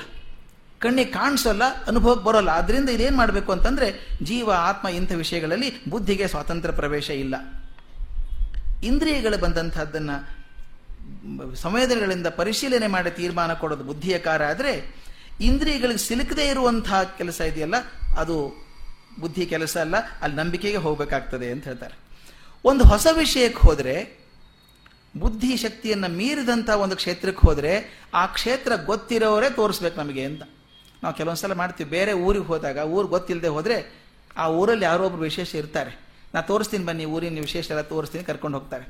ಕಣ್ಣಿಗೆ 0.78 1.10
ಕಾಣಿಸೋಲ್ಲ, 1.10 1.62
ಅನುಭವಕ್ಕೆ 1.86 2.24
ಬರೋಲ್ಲ. 2.24 2.50
ಅದರಿಂದ 2.50 2.88
ಇದೇನು 2.88 3.16
ಮಾಡಬೇಕು 3.16 3.52
ಅಂತಂದರೆ 3.52 4.18
ಜೀವ, 4.22 4.52
ಆತ್ಮ 4.52 4.88
ಇಂಥ 4.88 5.12
ವಿಷಯಗಳಲ್ಲಿ 5.12 5.84
ಬುದ್ಧಿಗೆ 5.84 6.28
ಸ್ವಾತಂತ್ರ್ಯ 6.28 6.76
ಪ್ರವೇಶ 6.76 7.10
ಇಲ್ಲ. 7.10 7.34
ಇಂದ್ರಿಯಗಳು 8.82 9.38
ಬಂದಂತಹದ್ದನ್ನ 9.38 10.10
ಸಂವೇದನೆಗಳಿಂದ 11.54 12.26
ಪರಿಶೀಲನೆ 12.26 12.86
ಮಾಡಿ 12.86 13.10
ತೀರ್ಮಾನ 13.10 13.54
ಕೊಡೋದು 13.54 13.84
ಬುದ್ಧಿಯ 13.84 14.18
ಕಾರ 14.18 14.44
ಆದರೆ 14.44 15.04
ಇಂದ್ರಿಯಗಳಿಗೆ 15.40 15.98
ಸಿಲುಕದೇ 15.98 16.48
ಇರುವಂತಹ 16.48 17.02
ಕೆಲಸ 17.02 17.40
ಇದೆಯಲ್ಲ, 17.40 17.74
ಅದು 18.16 18.64
ಬುದ್ಧಿ 19.20 19.46
ಕೆಲಸ 19.46 19.76
ಅಲ್ಲ, 19.76 19.94
ಅಲ್ಲಿ 20.20 20.36
ನಂಬಿಕೆಗೆ 20.36 20.76
ಹೋಗಬೇಕಾಗ್ತದೆ 20.76 21.50
ಅಂತ 21.50 21.64
ಹೇಳ್ತಾರೆ. 21.64 21.94
ಒಂದು 22.64 22.84
ಹೊಸ 22.84 23.06
ವಿಷಯಕ್ಕೆ 23.12 23.58
ಹೋದರೆ, 23.58 24.24
ಬುದ್ಧಿ 25.18 25.56
ಶಕ್ತಿಯನ್ನು 25.56 26.08
ಮೀರಿದಂಥ 26.08 26.70
ಒಂದು 26.70 26.96
ಕ್ಷೇತ್ರಕ್ಕೆ 26.96 27.46
ಹೋದರೆ, 27.46 28.00
ಆ 28.14 28.26
ಕ್ಷೇತ್ರ 28.26 28.72
ಗೊತ್ತಿರೋರೇ 28.86 29.50
ತೋರಿಸ್ಬೇಕು 29.50 30.00
ನಮಗೆ 30.00 30.24
ಅಂತ. 30.24 30.42
ನಾವು 31.02 31.14
ಕೆಲವೊಂದು 31.14 31.40
ಸಲ 31.40 31.52
ಮಾಡ್ತೀವಿ, 31.52 31.90
ಬೇರೆ 31.90 32.12
ಊರಿಗೆ 32.12 32.44
ಹೋದಾಗ, 32.44 32.78
ಊರು 32.78 33.08
ಗೊತ್ತಿಲ್ಲದೆ 33.08 33.48
ಹೋದರೆ, 33.48 34.04
ಆ 34.36 34.48
ಊರಲ್ಲಿ 34.48 34.84
ಯಾರೋ 34.84 35.04
ಒಬ್ಬರು 35.04 35.22
ವಿಶೇಷ 35.22 35.54
ಇರ್ತಾರೆ. 35.54 36.03
ನಾ 36.34 36.40
ತೋರಿಸ್ತೀನಿ 36.40 36.84
ಬನ್ನಿ, 36.84 37.04
ಊರಿನ 37.04 37.40
ವಿಶೇಷ 37.40 37.70
ಎಲ್ಲ 37.70 37.80
ತೋರಿಸ್ತೀನಿ, 37.80 38.24
ಕರ್ಕೊಂಡು 38.24 38.58
ಹೋಗ್ತಾರೆ. 38.58 38.86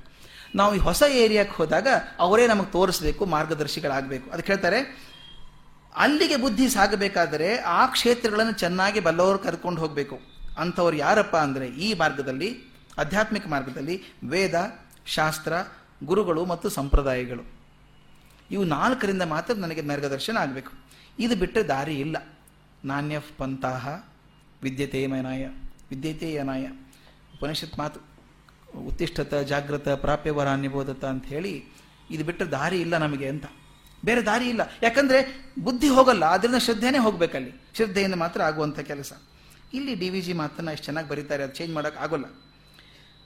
ನಾವು 0.54 0.74
ಈ 0.74 0.78
ಹೊಸ 0.78 1.02
ಏರಿಯಾಕ್ಕೆ 1.12 1.56
ಹೋದಾಗ 1.56 1.88
ಅವರೇ 2.18 2.46
ನಮಗೆ 2.46 2.72
ತೋರಿಸ್ಬೇಕು, 2.72 3.26
ಮಾರ್ಗದರ್ಶಿಗಳಾಗಬೇಕು. 3.26 4.30
ಅದಕ್ಕೆ 4.30 4.52
ಹೇಳ್ತಾರೆ, 4.52 4.80
ಅಲ್ಲಿಗೆ 5.94 6.36
ಬುದ್ಧಿ 6.36 6.68
ಸಾಗಬೇಕಾದರೆ 6.68 7.56
ಆ 7.56 7.86
ಕ್ಷೇತ್ರಗಳನ್ನು 7.86 8.52
ಚೆನ್ನಾಗಿ 8.52 9.00
ಬಲ್ಲವರು 9.00 9.38
ಕರ್ಕೊಂಡು 9.38 9.80
ಹೋಗಬೇಕು. 9.80 10.20
ಅಂಥವ್ರು 10.58 10.96
ಯಾರಪ್ಪ 10.96 11.36
ಅಂದರೆ, 11.36 11.68
ಈ 11.68 11.94
ಮಾರ್ಗದಲ್ಲಿ, 11.94 12.48
ಆಧ್ಯಾತ್ಮಿಕ 12.98 13.46
ಮಾರ್ಗದಲ್ಲಿ 13.48 14.02
ವೇದ, 14.28 14.54
ಶಾಸ್ತ್ರ, 15.06 15.52
ಗುರುಗಳು 16.04 16.44
ಮತ್ತು 16.44 16.68
ಸಂಪ್ರದಾಯಗಳು. 16.68 17.44
ಇವು 18.50 18.64
ನಾಲ್ಕರಿಂದ 18.64 19.22
ಮಾತ್ರ 19.22 19.54
ನನಗೆ 19.54 19.80
ಮಾರ್ಗದರ್ಶನ 19.80 20.36
ಆಗಬೇಕು. 20.36 20.72
ಇದು 21.18 21.36
ಬಿಟ್ಟರೆ 21.36 21.64
ದಾರಿ 21.64 21.94
ಇಲ್ಲ. 21.94 22.16
ನಾಣ್ಯ 22.84 23.18
ಪಂಥಾಹ 23.18 23.88
ವಿದ್ಯತೆಯ 24.62 25.02
ಯನಾಯ 26.34 26.66
ಉಪನಿಷತ್ 27.44 27.78
ಮಾತು, 27.78 28.00
ಉತ್ತಿಷ್ಠತ 28.78 29.34
ಜಾಗೃತ 29.34 29.88
ಪ್ರಾಪ್ಯವರ 29.88 30.48
ನಿಬೋಧತ 30.48 31.04
ಅಂತ 31.04 31.26
ಹೇಳಿ, 31.26 31.64
ಇದು 32.10 32.24
ಬಿಟ್ಟರೆ 32.24 32.48
ದಾರಿ 32.48 32.80
ಇಲ್ಲ 32.80 32.96
ನಮಗೆ 32.96 33.28
ಅಂತ. 33.28 33.44
ಬೇರೆ 34.04 34.22
ದಾರಿ 34.22 34.48
ಇಲ್ಲ. 34.48 34.60
ಯಾಕಂದ್ರೆ 34.82 35.44
ಬುದ್ಧಿ 35.58 35.88
ಹೋಗಲ್ಲ 35.88 36.24
ಅದರಿಂದ 36.24 36.58
ಶ್ರದ್ಧೆನೇ 36.58 36.98
ಹೋಗಬೇಕಲ್ಲಿ. 36.98 37.52
ಶ್ರದ್ಧೆಯಿಂದ 37.76 38.14
ಮಾತ್ರ 38.14 38.42
ಆಗುವಂಥ 38.42 38.80
ಕೆಲಸ. 38.80 39.12
ಇಲ್ಲಿ 39.74 39.94
ಡಿ 39.94 40.10
ವಿ 40.10 40.20
ಜಿ 40.20 40.32
ಮಾತನ್ನು 40.32 40.72
ಎಷ್ಟು 40.72 40.84
ಚೆನ್ನಾಗಿ 40.84 41.08
ಬರೀತಾರೆ, 41.08 41.42
ಅದು 41.42 41.52
ಚೇಂಜ್ 41.52 41.74
ಮಾಡೋಕೆ 41.74 41.98
ಆಗೋಲ್ಲ. 41.98 42.24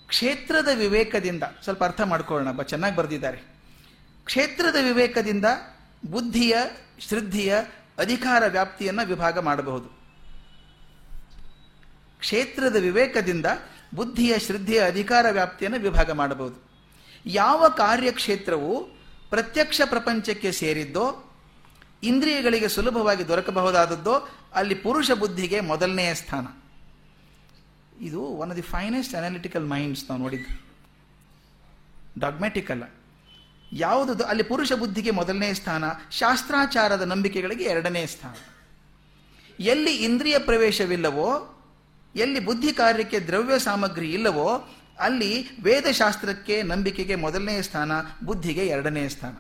ಕ್ಷೇತ್ರದ 0.09 0.69
ವಿವೇಕದಿಂದ, 0.75 1.43
ಸ್ವಲ್ಪ 1.65 1.85
ಅರ್ಥ 1.85 2.01
ಮಾಡ್ಕೊಳ್ಳೋಣ, 2.01 2.53
ಬ 2.53 2.63
ಚೆನ್ನಾಗಿ 2.63 2.97
ಬರೆದಿದ್ದಾರೆ. 2.97 3.39
ಕ್ಷೇತ್ರದ 4.25 4.77
ವಿವೇಕದಿಂದ 4.83 5.45
ಬುದ್ಧಿಯ, 6.11 6.57
ಶ್ರದ್ಧೆಯ 6.99 7.57
ಅಧಿಕಾರ 7.99 8.47
ವ್ಯಾಪ್ತಿಯನ್ನು 8.47 9.07
ವಿಭಾಗ 9.07 9.39
ಮಾಡಬಹುದು. 9.39 9.99
ಕ್ಷೇತ್ರದ 12.19 12.77
ವಿವೇಕದಿಂದ 12.77 13.47
ಬುದ್ಧಿಯ 13.95 14.39
ಶ್ರದ್ಧೆಯ 14.39 14.81
ಅಧಿಕಾರ 14.81 15.27
ವ್ಯಾಪ್ತಿಯನ್ನು 15.31 15.81
ವಿಭಾಗ 15.81 16.11
ಮಾಡಬಹುದು. 16.11 16.69
ಯಾವ 17.27 17.69
ಕಾರ್ಯಕ್ಷೇತ್ರವು 17.69 18.85
ಪ್ರತ್ಯಕ್ಷ 19.31 19.81
ಪ್ರಪಂಚಕ್ಕೆ 19.85 20.53
ಸೇರಿದ್ದೋ, 20.53 21.33
ಇಂದ್ರಿಯಗಳಿಗೆ 22.03 22.69
ಸುಲಭವಾಗಿ 22.69 23.29
ದೊರಕಬಹುದಾದದ್ದೋ, 23.29 24.29
ಅಲ್ಲಿ 24.55 24.75
ಪುರುಷ 24.75 25.11
ಬುದ್ಧಿಗೆ 25.11 25.61
ಮೊದಲನೆಯ 25.61 26.15
ಸ್ಥಾನ. 26.15 26.47
ಇದು 28.05 28.21
one 28.21 28.51
of 28.51 28.57
the 28.57 28.63
finest 28.63 29.15
analytical 29.15 29.67
minds 29.67 30.05
ನಾವು 30.09 30.21
ನೋಡಿದ್ದು. 30.21 30.69
ಡಾಗ್ಮ್ಯಾಟಿಕ್ 32.19 32.71
ಅಲ್ಲ. 32.71 32.83
ಯಾವುದು 33.73 34.25
ಅಲ್ಲಿ 34.25 34.43
ಪುರುಷ 34.43 34.73
ಬುದ್ಧಿಗೆ 34.73 35.11
ಮೊದಲನೇ 35.11 35.55
ಸ್ಥಾನ, 35.55 35.85
ಶಾಸ್ತ್ರಾಚಾರದ 36.11 37.03
ನಂಬಿಕೆಗಳಿಗೆ 37.03 37.65
ಎರಡನೇ 37.65 38.07
ಸ್ಥಾನ. 38.07 38.35
ಎಲ್ಲಿ 39.61 39.97
ಇಂದ್ರಿಯ 39.97 40.39
ಪ್ರವೇಶವಿಲ್ಲವೋ 40.39 41.55
ಎಲ್ಲಿ 42.17 42.41
ಬುದ್ಧಿ 42.41 42.73
ಕಾರ್ಯಕ್ಕೆ 42.73 43.21
ದ್ರವ್ಯ 43.21 43.59
ಸಾಮಗ್ರಿ 43.59 44.13
ಇಲ್ಲವೋ 44.13 44.69
ಅಲ್ಲಿ 45.01 45.61
ವೇದಶಾಸ್ತ್ರಕ್ಕೆ 45.63 46.63
ನಂಬಿಕೆಗೆ 46.63 47.15
ಮೊದಲನೇ 47.15 47.63
ಸ್ಥಾನ, 47.63 47.93
ಬುದ್ಧಿಗೆ 48.25 48.67
ಎರಡನೇ 48.67 49.09
ಸ್ಥಾನ. 49.09 49.35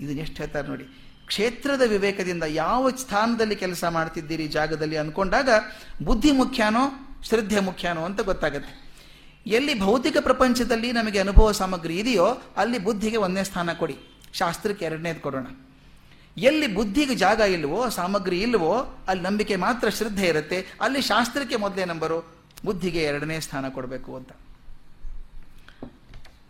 ಇದು 0.00 0.12
ಎಷ್ಟು 0.12 0.36
ಹೇಳ್ತಾರೆ 0.36 0.68
ನೋಡಿ. 0.68 0.84
ಕ್ಷೇತ್ರದ 1.26 1.82
ವಿವೇಕದಿಂದ 1.86 2.42
ಯಾವ 2.42 2.90
ಸ್ಥಾನದಲ್ಲಿ 2.90 3.56
ಕೆಲಸ 3.56 3.84
ಮಾಡ್ತಿದ್ದೀರಿ 3.84 4.46
ಜಾಗದಲ್ಲಿ 4.46 4.96
ಅಂದ್ಕೊಂಡಾಗ 4.96 5.48
ಬುದ್ಧಿ 6.02 6.32
ಮುಖ್ಯನೋ, 6.32 7.08
ಶ್ರದ್ಧೆ 7.22 7.60
ಮುಖ್ಯನೋ 7.60 8.04
ಅಂತ 8.04 8.20
ಗೊತ್ತಾಗುತ್ತೆ. 8.20 8.84
ಎಲ್ಲಿ 9.46 9.80
ಭೌತಿಕ 9.80 10.16
ಪ್ರಪಂಚದಲ್ಲಿ 10.20 10.92
ನಮಗೆ 10.92 11.18
ಅನುಭವ 11.18 11.52
ಸಾಮಗ್ರಿ 11.52 11.98
ಇದೆಯೋ 11.98 12.42
ಅಲ್ಲಿ 12.56 12.78
ಬುದ್ಧಿಗೆ 12.78 13.16
ಒಂದನೇ 13.16 13.44
ಸ್ಥಾನ 13.44 13.72
ಕೊಡಿ. 13.72 13.98
ಶಾಸ್ತ್ರಕ್ಕೆ 14.32 14.84
ಎರಡನೇದು 14.84 15.20
ಕೊಡೋಣ. 15.20 15.46
ಎಲ್ಲಿ 16.36 16.66
ಬುದ್ಧಿಗೆ 16.66 17.14
ಜಾಗ 17.14 17.40
ಇಲ್ಲವೋ, 17.40 17.88
ಸಾಮಗ್ರಿ 17.88 18.42
ಇಲ್ಲವೋ, 18.42 18.98
ಅಲ್ಲಿ 19.08 19.24
ನಂಬಿಕೆ 19.24 19.56
ಮಾತ್ರ 19.56 19.88
ಶ್ರದ್ಧೆ 19.88 20.26
ಇರುತ್ತೆ. 20.26 20.66
ಅಲ್ಲಿ 20.80 21.02
ಶಾಸ್ತ್ರಕ್ಕೆ 21.02 21.56
ಮೊದಲೇ 21.56 21.84
ನಂಬರು 21.84 22.34
ಬುದ್ಧಿಗೆ 22.64 23.02
ಎರಡನೇ 23.02 23.40
ಸ್ಥಾನ 23.40 23.68
ಕೊಡಬೇಕು 23.68 24.16
ಅಂತ. 24.16 24.28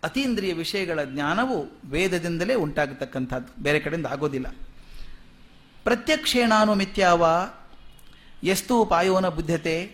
ಅತೀಂದ್ರಿಯ 0.02 0.52
ವಿಷಯಗಳ 0.52 1.04
ಜ್ಞಾನವು 1.04 1.80
ವೇದದಿಂದಲೇ 1.90 2.54
ಉಂಟಾಗತಕ್ಕಂಥದ್ದು. 2.54 3.62
ಬೇರೆ 3.62 3.80
ಕಡೆಯಿಂದ 3.80 4.06
ಆಗೋದಿಲ್ಲ. 4.06 4.54
ಪ್ರತ್ಯಕ್ಷೇಣಾನು 5.84 6.74
ಮಿಥ್ಯಾವ 6.74 7.48
ಎಸ್ತು 8.42 8.84
ಪಾಯೋನ 8.84 9.28
ಬುದ್ಧತೆ, 9.28 9.92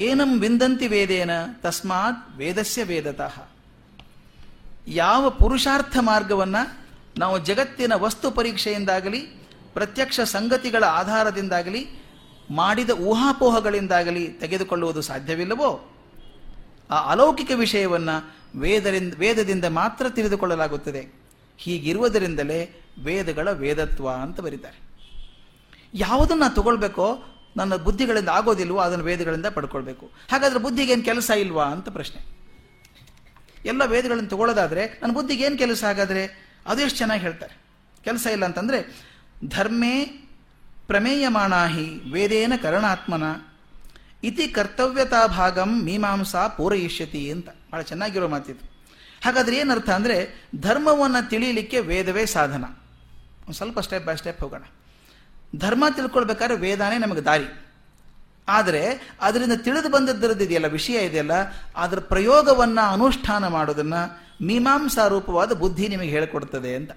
ಏನಂ 0.00 0.40
ವಿಂದಂತಿ 0.40 0.86
ವೇದೇನ, 0.86 1.30
ತಸ್ಮಾತ್ 1.62 2.36
ವೇದಸ್ಯ 2.36 2.84
ವೇದತಃ. 2.84 3.48
ಯಾವ 4.88 5.30
ಪುರುಷಾರ್ಥ 5.30 5.96
ಮಾರ್ಗವನ್ನು 6.00 6.85
ನಾವು 7.18 7.38
ಜಗತ್ತಿನ 7.38 7.92
ವಸ್ತು 7.94 8.30
ಪರೀಕ್ಷೆಯಿಂದಾಗಲಿ, 8.30 9.20
ಪ್ರತ್ಯಕ್ಷ 9.72 10.20
ಸಂಗತಿಗಳ 10.20 10.84
ಆಧಾರದಿಂದಾಗಲಿ, 10.84 11.86
ಮಾಡಿದ 12.50 12.90
ಊಹಾಪೋಹಗಳಿಂದಾಗಲಿ 12.90 14.28
ತೆಗೆದುಕೊಳ್ಳುವುದು 14.28 15.02
ಸಾಧ್ಯವಿಲ್ಲವೋ? 15.02 15.90
ಆ 16.90 17.10
ಅಲೌಕಿಕ 17.10 17.50
ವಿಷಯವನ್ನು 17.54 18.36
ವೇದರಿಂದ, 18.60 19.14
ವೇದದಿಂದ 19.18 19.64
ಮಾತ್ರ 19.64 20.08
ತಿಳಿದುಕೊಳ್ಳಲಾಗುತ್ತದೆ. 20.08 21.14
ಹೀಗಿರುವುದರಿಂದಲೇ 21.58 22.80
ವೇದಗಳ 23.04 23.50
ವೇದತ್ವ 23.50 24.10
ಅಂತ 24.10 24.40
ಬರೀತಾರೆ. 24.40 24.80
ಯಾವುದನ್ನು 25.94 26.54
ತಗೊಳ್ಬೇಕೋ, 26.54 27.22
ನನ್ನ 27.56 27.76
ಬುದ್ಧಿಗಳಿಂದ 27.76 28.28
ಆಗೋದಿಲ್ವೋ, 28.28 28.78
ಅದನ್ನು 28.78 29.04
ವೇದಗಳಿಂದ 29.04 29.46
ಪಡ್ಕೊಳ್ಬೇಕು. 29.46 30.10
ಹಾಗಾದರೆ 30.30 30.58
ಬುದ್ಧಿಗೆ 30.58 30.92
ಏನು 30.92 31.02
ಕೆಲಸ 31.02 31.30
ಇಲ್ವಾ 31.30 31.64
ಅಂತ 31.64 31.88
ಪ್ರಶ್ನೆ. 31.88 32.22
ಎಲ್ಲ 33.64 33.84
ವೇದಗಳನ್ನು 33.84 34.28
ತಗೊಳ್ಳೋದಾದರೆ, 34.28 34.98
ನನ್ನ 35.02 35.12
ಬುದ್ಧಿಗೆ 35.12 35.44
ಏನು 35.44 35.58
ಕೆಲಸ 35.58 35.84
ಹಾಗಾದ್ರೆ? 35.84 36.45
ಅದು 36.66 36.82
ಎಷ್ಟು 36.82 36.98
ಚೆನ್ನಾಗಿ 36.98 37.20
ಹೇಳ್ತಾರೆ. 37.20 37.56
ಕೆಲಸ 38.04 38.26
ಇಲ್ಲ 38.26 38.44
ಅಂತಂದರೆ, 38.44 39.06
ಧರ್ಮೇ 39.48 40.04
ಪ್ರಮೇಯಮಾಣಾಹಿ 40.86 42.10
ವೇದೇನ 42.12 42.52
ಕರಣಾತ್ಮನ, 42.62 43.22
ಇತಿ 44.24 44.48
ಕರ್ತವ್ಯತಾ 44.48 45.26
ಭಾಗಂ 45.26 45.82
ಮೀಮಾಂಸಾ 45.82 46.48
ಪೂರಯಿಷ್ಯತಿ 46.48 47.30
ಅಂತ. 47.30 47.48
ಭಾಳ 47.48 47.80
ಚೆನ್ನಾಗಿರೋ 47.80 48.28
ಮಾತಿದು. 48.28 48.70
ಹಾಗಾದ್ರೆ 49.24 49.56
ಏನರ್ಥ 49.56 49.90
ಅಂದರೆ, 49.90 50.48
ಧರ್ಮವನ್ನು 50.60 51.28
ತಿಳಿಯಲಿಕ್ಕೆ 51.28 51.80
ವೇದವೇ 51.80 52.26
ಸಾಧನ. 52.26 52.64
ಒಂದು 53.42 53.52
ಸ್ವಲ್ಪ 53.52 53.80
ಸ್ಟೆಪ್ 53.80 54.06
ಬೈ 54.06 54.16
ಸ್ಟೆಪ್ 54.16 54.40
ಹೋಗೋಣ. 54.40 54.62
ಧರ್ಮ 55.56 55.84
ತಿಳ್ಕೊಳ್ಬೇಕಾದ್ರೆ 55.96 56.56
ವೇದಾನೇ 56.56 56.98
ನಮಗೆ 56.98 57.24
ದಾರಿ. 57.24 57.62
ಆದರೆ, 58.48 59.14
ಅದರಿಂದ 59.20 59.52
ತಿಳಿದು 59.52 59.88
ಬಂದದ್ದರದ್ದು 59.88 60.44
ಇದೆಯಲ್ಲ 60.44 60.66
ವಿಷಯ 60.66 61.06
ಇದೆಯಲ್ಲ, 61.06 61.32
ಅದರ 61.76 61.98
ಪ್ರಯೋಗವನ್ನು 61.98 62.92
ಅನುಷ್ಠಾನ 62.92 63.48
ಮಾಡೋದನ್ನು 63.48 64.25
ಮೀಮಾಂಸಾ 64.40 65.06
ರೂಪವಾದ 65.08 65.52
ಬುದ್ಧಿ 65.52 65.88
ನಿಮಗೆ 65.88 66.08
ಹೇಳಿಕೊಡ್ತದೆ 66.08 66.74
ಅಂತ. 66.74 66.90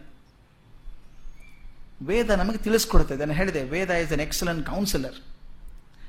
ವೇದ 2.01 2.29
ನಮಗೆ 2.31 2.58
ತಿಳಿಸ್ಕೊಡ್ತದೆ. 2.58 3.19
ನಾನು 3.25 3.34
ಹೇಳಿದೆ, 3.34 3.63
Veda 3.63 3.89
is 3.89 4.12
an 4.12 4.19
excellent 4.19 4.69
counsellor 4.69 5.17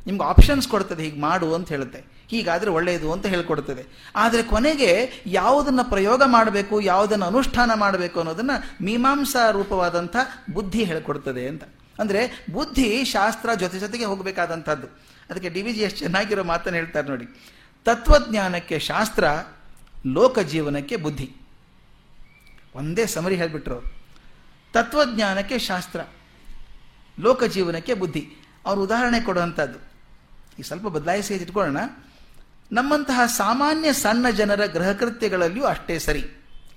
ನಿಮ್ಗೆ 0.06 0.24
ಆಪ್ಷನ್ಸ್ 0.24 0.68
ಕೊಡ್ತದೆ, 0.68 1.02
ಹೀಗೆ 1.02 1.20
ಮಾಡು 1.20 1.54
ಅಂತ 1.54 1.68
ಹೇಳುತ್ತೆ. 1.68 2.00
ಹೀಗಾದರೆ 2.30 2.70
ಒಳ್ಳೆಯದು 2.70 3.12
ಅಂತ 3.12 3.26
ಹೇಳ್ಕೊಡ್ತದೆ. 3.26 3.82
ಆದರೆ 4.16 4.42
ಕೊನೆಗೆ 4.42 4.90
ಯಾವುದನ್ನು 5.26 5.84
ಪ್ರಯೋಗ 5.90 6.22
ಮಾಡಬೇಕು, 6.26 6.80
ಯಾವುದನ್ನು 6.80 7.26
ಅನುಷ್ಠಾನ 7.26 7.70
ಮಾಡಬೇಕು 7.74 8.18
ಅನ್ನೋದನ್ನು 8.20 8.84
ಮೀಮಾಂಸಾ 8.84 9.50
ರೂಪವಾದಂಥ 9.50 10.16
ಬುದ್ಧಿ 10.52 10.84
ಹೇಳ್ಕೊಡ್ತದೆ 10.84 11.48
ಅಂತ. 11.48 11.64
ಅಂದರೆ 11.98 12.20
ಬುದ್ಧಿ 12.52 13.04
ಶಾಸ್ತ್ರ 13.04 13.54
ಜೊತೆ 13.54 13.78
ಜೊತೆಗೆ 13.78 14.04
ಹೋಗಬೇಕಾದಂಥದ್ದು. 14.04 14.86
ಅದಕ್ಕೆ 15.30 15.48
ಡಿ 15.48 15.62
ವಿ 15.62 15.72
ಜಿ 15.72 15.80
ಎಷ್ಟು 15.80 15.98
ಚೆನ್ನಾಗಿರೋ 15.98 16.44
ಮಾತನ್ನು 16.44 16.78
ಹೇಳ್ತಾರೆ 16.78 17.08
ನೋಡಿ. 17.08 17.26
ತತ್ವಜ್ಞಾನಕ್ಕೆ 17.84 18.78
ಶಾಸ್ತ್ರ 18.78 19.24
ಲೋಕ 20.06 20.38
ಜೀವನಕ್ಕೆ 20.38 20.96
ಬುದ್ಧಿ. 20.96 21.36
ಒಂದೇ 22.74 23.06
ಸಮರಿ 23.06 23.36
ಹೇಳಿಬಿಟ್ರು. 23.36 23.94
ತತ್ವಜ್ಞಾನಕ್ಕೆ 24.72 25.58
ಶಾಸ್ತ್ರ. 25.58 26.00
ಲೋಕ 27.20 27.44
ಜೀವನಕ್ಕೆ 27.44 27.94
ಬುದ್ಧಿ. 27.94 28.28
ಅವರು 28.66 28.82
ಉದಾಹರಣೆ 28.82 29.20
ಕೊಡುವಂಥದ್ದು. 29.20 29.78
ಈ 30.58 30.62
ಸ್ವಲ್ಪ 30.62 30.86
ಬದಲಾಯಿಸಿ 30.86 31.34
ಇಟ್ಕೊಳ್ಳೋಣ. 31.34 31.76
ನಮ್ಮಂತಹ 32.72 33.20
ಸಾಮಾನ್ಯ 33.26 33.92
ಸಣ್ಣ 33.92 34.30
ಜನರ 34.30 34.66
ಗೃಹಕೃತ್ಯಗಳಲ್ಲಿಯೂ 34.66 35.66
ಅಷ್ಟೇ 35.66 35.98
ಸರಿ. 35.98 36.24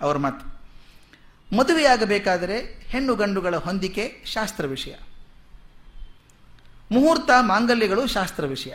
ಅವರ 0.01 0.17
ಮಾತು. 0.17 0.63
ಮದುವೆಯಾಗಬೇಕಾದರೆ 1.55 2.83
ಹೆಣ್ಣು 2.87 3.15
ಗಂಡುಗಳ 3.15 3.55
ಹೊಂದಿಕೆ 3.55 4.23
ಶಾಸ್ತ್ರ 4.25 4.65
ವಿಷಯ. 4.65 4.95
ಮುಹೂರ್ತ 6.91 7.29
ಮಾಂಗಲ್ಯಗಳು 7.39 8.07
ಶಾಸ್ತ್ರ 8.07 8.45
ವಿಷಯ. 8.45 8.73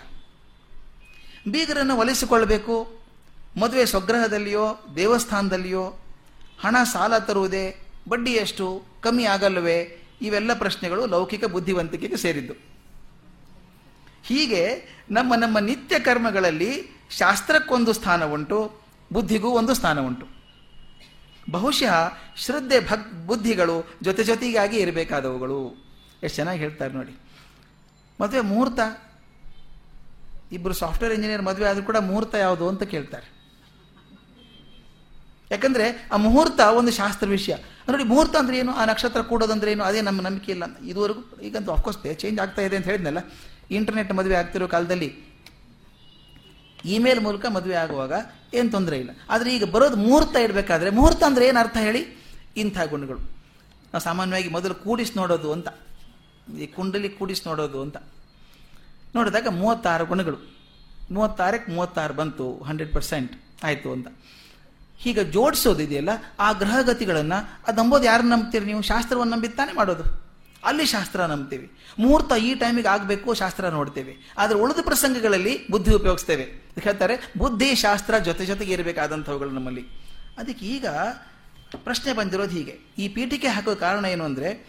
ಬೀಗರನ್ನು 1.49 1.97
ಒಲಿಸಿಕೊಳ್ಳಬೇಕು. 1.97 2.98
ಮದುವೆ 3.59 3.87
ಸ್ವಗ್ರಹದಲ್ಲಿಯೋ, 3.87 4.79
ದೇವಸ್ಥಾನದಲ್ಲಿಯೋ, 4.97 5.97
ಹಣ 6.61 6.77
ಸಾಲ 6.93 7.19
ತರುವುದೇ 7.19 7.77
ಬಡ್ಡಿ 8.09 8.33
ಎಷ್ಟು 8.33 8.83
ಕಮ್ಮಿ 9.03 9.25
ಆಗಲ್ಲವೇ, 9.25 10.05
ಇವೆಲ್ಲ 10.21 10.59
ಪ್ರಶ್ನೆಗಳು 10.59 11.07
ಲೌಕಿಕ 11.07 11.45
ಬುದ್ಧಿವಂತಿಕೆಗೆ 11.45 12.17
ಸೇರಿದ್ದು. 12.17 12.53
ಹೀಗೆ 14.25 14.89
ನಮ್ಮ 15.11 15.35
ನಮ್ಮ 15.35 15.59
ನಿತ್ಯ 15.59 15.99
ಕರ್ಮಗಳಲ್ಲಿ 15.99 16.91
ಶಾಸ್ತ್ರಕ್ಕೊಂದು 17.11 17.93
ಸ್ಥಾನ 17.93 18.25
ಉಂಟು 18.25 18.73
ಬುದ್ಧಿಗೂ 19.13 19.49
ಒಂದು 19.49 19.75
ಸ್ಥಾನ 19.75 20.01
ಉಂಟು 20.01 20.27
ಬಹುಶಃ 21.51 22.13
ಶ್ರದ್ಧೆ 22.37 22.81
ಭಕ್ 22.81 23.27
ಬುದ್ಧಿಗಳು 23.27 23.97
ಜೊತೆ 24.03 24.25
ಜೊತೆಗಾಗಿ 24.25 24.77
ಇರಬೇಕಾದವುಗಳು. 24.77 25.87
ಎಷ್ಟು 26.23 26.37
ಚೆನ್ನಾಗಿ 26.37 26.59
ಹೇಳ್ತಾರೆ 26.59 26.95
ನೋಡಿ. 26.95 27.19
ಮದುವೆ 28.21 28.41
ಮುಹೂರ್ತ. 28.41 28.81
ಇಬ್ಬರು 30.53 30.75
ಸಾಫ್ಟ್ವೇರ್ 30.75 31.15
ಇಂಜಿನಿಯರ್ 31.15 31.43
ಮದುವೆ 31.43 31.69
ಆದರೂ 31.69 31.83
ಕೂಡ 31.83 31.97
ಮುಹೂರ್ತ 31.97 32.35
ಯಾವುದು 32.35 32.69
ಅಂತ 32.69 32.83
ಕೇಳ್ತಾರೆ. 32.83 33.38
ಯಾಕಂದ್ರೆ 35.51 36.09
ಆ 36.13 36.17
ಮುಹೂರ್ತ 36.17 36.61
ಒಂದು 36.61 36.93
ಶಾಸ್ತ್ರ 36.93 37.27
ವಿಷಯ. 37.27 37.55
ನೋಡಿ 37.89 38.05
ಮುಹೂರ್ತ 38.05 38.37
ಅಂದ್ರೆ 38.37 38.59
ಏನು? 38.59 38.73
ಆ 38.73 38.85
ನಕ್ಷತ್ರ 38.85 39.23
ಕೂಡೋದಂದ್ರೆ 39.23 39.73
ಏನು? 39.73 39.85
ಅದೇ 39.85 40.01
ನಮ್ಮ 40.01 40.21
ನಂಬಿಕೆ 40.21 40.53
ಇಲ್ಲ. 40.53 40.79
ಇದುವರೆಗೂ 40.79 41.41
ಈಗಂತೂ 41.43 41.73
ಆಫ್ಕೋರ್ಸ್ 41.73 42.15
ಚೇಂಜ್ 42.15 42.41
ಆಗ್ತಾ 42.41 42.63
ಇದೆ 42.63 42.77
ಅಂತ 42.77 42.85
ಹೇಳಿದ್ನಲ್ಲ. 42.85 43.19
ಇಂಟರ್ನೆಟ್ 43.71 44.13
ಮದುವೆ 44.13 44.35
ಆಗ್ತಿರೋ 44.35 44.69
ಕಾಲದಲ್ಲಿ 44.69 45.29
ಇಮೇಲ್ 46.85 47.21
ಮೂಲಕ 47.21 47.47
ಮದುವೆ 47.47 47.75
ಆಗುವಾಗ 47.75 48.13
ಏನು 48.55 48.71
ತೊಂದರೆ 48.71 48.99
ಇಲ್ಲ. 48.99 49.11
ಆದರೆ 49.31 49.57
ಈಗ 49.57 49.65
ಬರೋದು 49.65 49.97
ಮುಹೂರ್ತ 49.97 50.37
ಇಡಬೇಕಾದ್ರೆ, 50.37 50.91
ಮುಹೂರ್ತ 50.91 51.23
ಅಂದ್ರೆ 51.23 51.49
ಏನು 51.49 51.61
ಅರ್ಥ 51.61 51.77
ಹೇಳಿ? 51.77 52.25
ಇಂಥ 52.57 52.79
ಗುಣಗಳು. 52.91 53.19
ನಾವು 53.93 54.01
ಸಾಮಾನ್ಯವಾಗಿ 54.01 54.49
ಮೊದಲು 54.49 54.75
ಕೂಡಿಸಿ 54.75 55.13
ನೋಡೋದು 55.17 55.53
ಅಂತ. 55.53 55.69
ಈ 56.59 56.67
ಕುಂಡಲಿ 56.67 57.09
ಕೂಡಿಸಿ 57.09 57.43
ನೋಡೋದು 57.47 57.83
ಅಂತ. 57.83 57.97
ನೋಡಿದಾಗ 59.15 59.49
ಮೂವತ್ತಾರು 59.49 60.07
ಗುಣಗಳು. 60.07 60.39
ಮೂವತ್ತಾರಕ್ಕೆ 61.11 61.73
ಮೂವತ್ತಾರು 61.73 62.15
ಬಂತು 62.15 62.63
ಹಂಡ್ರೆಡ್ 62.63 62.95
ಪರ್ಸೆಂಟ್ 62.95 63.43
ಆಯಿತು 63.65 63.93
ಅಂತ. 63.93 64.09
ಹೀಗೆ 64.99 65.25
ಜೋಡಿಸೋದು 65.25 65.83
ಇದೆಯಲ್ಲ, 65.83 66.09
ಆ 66.39 66.53
ಗ್ರಹಗತಿಗಳನ್ನು 66.53 67.63
ಅದು 67.67 67.83
ನಂಬೋದು 67.83 68.05
ಯಾರು 68.05 68.23
ನಂಬ್ತೀರಿ 68.23 68.65
ನೀವು? 68.65 68.83
ಶಾಸ್ತ್ರವನ್ನು 68.83 69.35
ನಂಬಿತ್ತಾನೆ 69.35 69.73
ಮಾಡೋದು. 69.73 70.29
ಅಲ್ಲಿ 70.65 70.87
ಶಾಸ್ತ್ರ 70.87 71.25
ನಂಬ್ತೀವಿ. 71.25 71.73
ಮುಹೂರ್ತ 71.99 72.33
ಈ 72.33 72.55
ಟೈಮಿಗೆ 72.55 72.89
ಆಗಬೇಕು, 72.89 73.35
ಶಾಸ್ತ್ರ 73.35 73.69
ನೋಡ್ತೇವೆ. 73.69 74.35
ಆದರೆ 74.39 74.59
ಉಳಿದ 74.59 74.79
ಪ್ರಸಂಗಗಳಲ್ಲಿ 74.83 75.69
ಬುದ್ಧಿ 75.71 75.95
ಉಪಯೋಗಿಸ್ತೇವೆ. 75.95 76.43
ಹೇಳ್ತಾರೆ, 76.81 77.33
ಬುದ್ಧಿ, 77.39 77.75
ಶಾಸ್ತ್ರ 77.75 78.19
ಜೊತೆ 78.19 78.47
ಜೊತೆಗೆ 78.47 78.73
ಇರಬೇಕಾದಂಥವುಗಳು 78.73 79.51
ನಮ್ಮಲ್ಲಿ. 79.51 79.83
ಅದಕ್ಕೆ 80.39 80.67
ಈಗ 80.67 80.87
ಪ್ರಶ್ನೆ 81.85 82.13
ಬಂದಿರೋದು 82.13 82.51
ಹೀಗೆ. 82.51 82.79
ಈ 82.99 83.09
ಪೀಠಿಕೆ 83.09 83.47
ಹಾಕೋ 83.47 83.75
ಕಾರಣ 83.75 84.05
ಏನು 84.05 84.25
ಅಂದರೆ, 84.25 84.67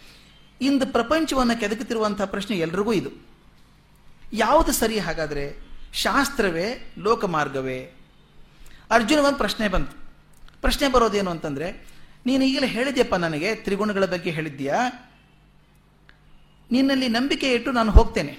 ಇಂದು 0.60 0.86
ಪ್ರಪಂಚವನ್ನು 0.86 1.60
ಕೆದಕುತ್ತಿರುವಂಥ 1.60 2.22
ಪ್ರಶ್ನೆ 2.22 2.58
ಎಲ್ರಿಗೂ 2.58 2.92
ಇದು. 2.92 3.10
ಯಾವುದು 4.32 4.72
ಸರಿ 4.72 4.98
ಹಾಗಾದರೆ? 4.98 5.58
ಶಾಸ್ತ್ರವೇ, 5.92 6.94
ಲೋಕಮಾರ್ಗವೇ? 6.98 7.92
ಅರ್ಜುನ 8.90 9.18
ಒಂದು 9.18 9.38
ಪ್ರಶ್ನೆ 9.38 9.68
ಬಂತು. 9.68 9.99
ಪ್ರಶ್ನೆ 10.62 10.88
ಬರೋದೇನು 10.88 11.30
ಅಂತಂದ್ರೆ, 11.30 11.88
ನೀನು 12.26 12.44
ಈಗಲೇ 12.44 12.66
ಹೇಳಿದ್ಯಪ್ಪ 12.66 13.14
ನನಗೆ, 13.14 13.54
ತ್ರಿಗುಣಗಳ 13.54 14.04
ಬಗ್ಗೆ 14.04 14.30
ಹೇಳಿದ್ಯಾ 14.30 15.06
ನಿನ್ನಲ್ಲಿ 16.72 17.08
ನಂಬಿಕೆ 17.08 17.52
ಇಟ್ಟು 17.52 17.72
ನಾನು 17.72 17.92
ಹೋಗ್ತೇನೆ. 17.92 18.38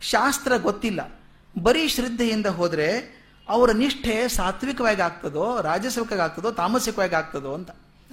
ಶಾಸ್ತ್ರ 0.00 0.56
ಗೊತ್ತಿಲ್ಲ. 0.56 1.20
ಬರೀ 1.62 1.88
ಶ್ರದ್ಧೆಯಿಂದ 1.88 2.46
ಹೋದರೆ 2.46 3.20
ಅವರ 3.48 3.70
ನಿಷ್ಠೆ 3.70 4.28
ಸಾತ್ವಿಕವಾಗಿ 4.28 5.02
ಆಗ್ತದೋ 5.02 5.60
ರಾಜಸಿಕವಾಗಿ 5.60 6.22
ಆಗ್ತದೋ, 6.22 6.50
ತಾಮಸಿಕವಾಗಿ 6.50 7.14
ಆಗ್ತದೋ 7.14 7.54
ಅಂತ. 7.54 7.70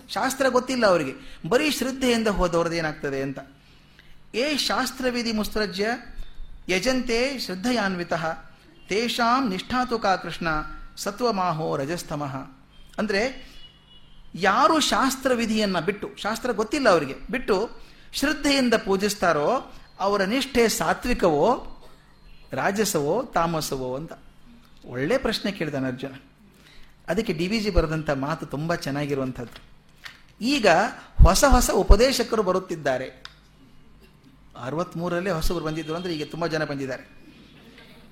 ಶಾಸ್ತ್ರ 0.10 0.48
ಗೊತ್ತಿಲ್ಲ 0.48 0.86
ಅವರಿಗೆ. 0.86 1.40
ಬರೀ 1.50 1.72
ಶ್ರದ್ಧೆಯಿಂದ 1.72 2.28
ಹೋದವ್ರದ್ದು 2.28 2.78
ಏನಾಗ್ತದೆ 2.78 3.22
ಅಂತ. 3.22 3.40
ಏ 4.36 4.58
ಶಾಸ್ತ್ರವಿಧಿ 4.58 5.32
ಮುಸ್ತರಜ್ಯ, 5.32 5.88
ಯಜಂತೆ 6.70 7.40
ಶ್ರದ್ಧೆಯಾನ್ವಿತ, 7.40 8.14
ತೇಷಾಂ 8.90 9.50
ನಿಷ್ಠಾತುಕಾ 9.50 10.16
ಕೃಷ್ಣ, 10.16 10.48
ಸತ್ವಮಾಹೋ 10.98 11.78
ರಜಸ್ತಮಃ. 11.78 12.57
ಅಂದರೆ 12.98 13.52
ಯಾರು 14.36 14.80
ಶಾಸ್ತ್ರ 14.80 15.34
ವಿಧಿಯನ್ನು 15.34 15.86
ಬಿಟ್ಟು, 15.86 16.10
ಶಾಸ್ತ್ರ 16.18 16.52
ಗೊತ್ತಿಲ್ಲ 16.52 16.90
ಅವರಿಗೆ, 16.90 17.16
ಬಿಟ್ಟು 17.32 17.70
ಶ್ರದ್ಧೆಯಿಂದ 18.14 18.74
ಪೂಜಿಸ್ತಾರೋ, 18.74 19.74
ಅವರ 20.00 20.24
ನಿಷ್ಠೆ 20.24 20.68
ಸಾತ್ವಿಕವೋ, 20.68 21.78
ರಾಜಸವೋ, 22.54 23.24
ತಾಮಸವೋ 23.24 23.96
ಅಂತ 23.96 24.14
ಒಳ್ಳೆ 24.86 25.18
ಪ್ರಶ್ನೆ 25.18 25.52
ಕೇಳಿದಾನೆ 25.52 25.88
ಅರ್ಜುನ. 25.88 26.12
ಅದಕ್ಕೆ 27.08 27.34
ಡಿ 27.34 27.48
ವಿ 27.48 27.60
ಜಿ 27.60 27.70
ಬರೆದಂಥ 27.70 28.10
ಮಾತು 28.10 28.46
ತುಂಬ 28.46 28.76
ಚೆನ್ನಾಗಿರುವಂಥದ್ದು. 28.76 29.62
ಈಗ 30.42 30.68
ಹೊಸ 31.24 31.44
ಹೊಸ 31.46 31.70
ಉಪದೇಶಕರು 31.74 32.44
ಬರುತ್ತಿದ್ದಾರೆ. 32.44 33.24
ಅರವತ್ಮೂರಲ್ಲೇ 34.64 35.30
ಹೊಸಬರು 35.30 35.66
ಬಂದಿದ್ದರು 35.66 35.96
ಅಂದರೆ 35.96 36.14
ಈಗ 36.14 36.28
ತುಂಬ 36.32 36.48
ಜನ 36.48 36.64
ಬಂದಿದ್ದಾರೆ. 36.64 37.10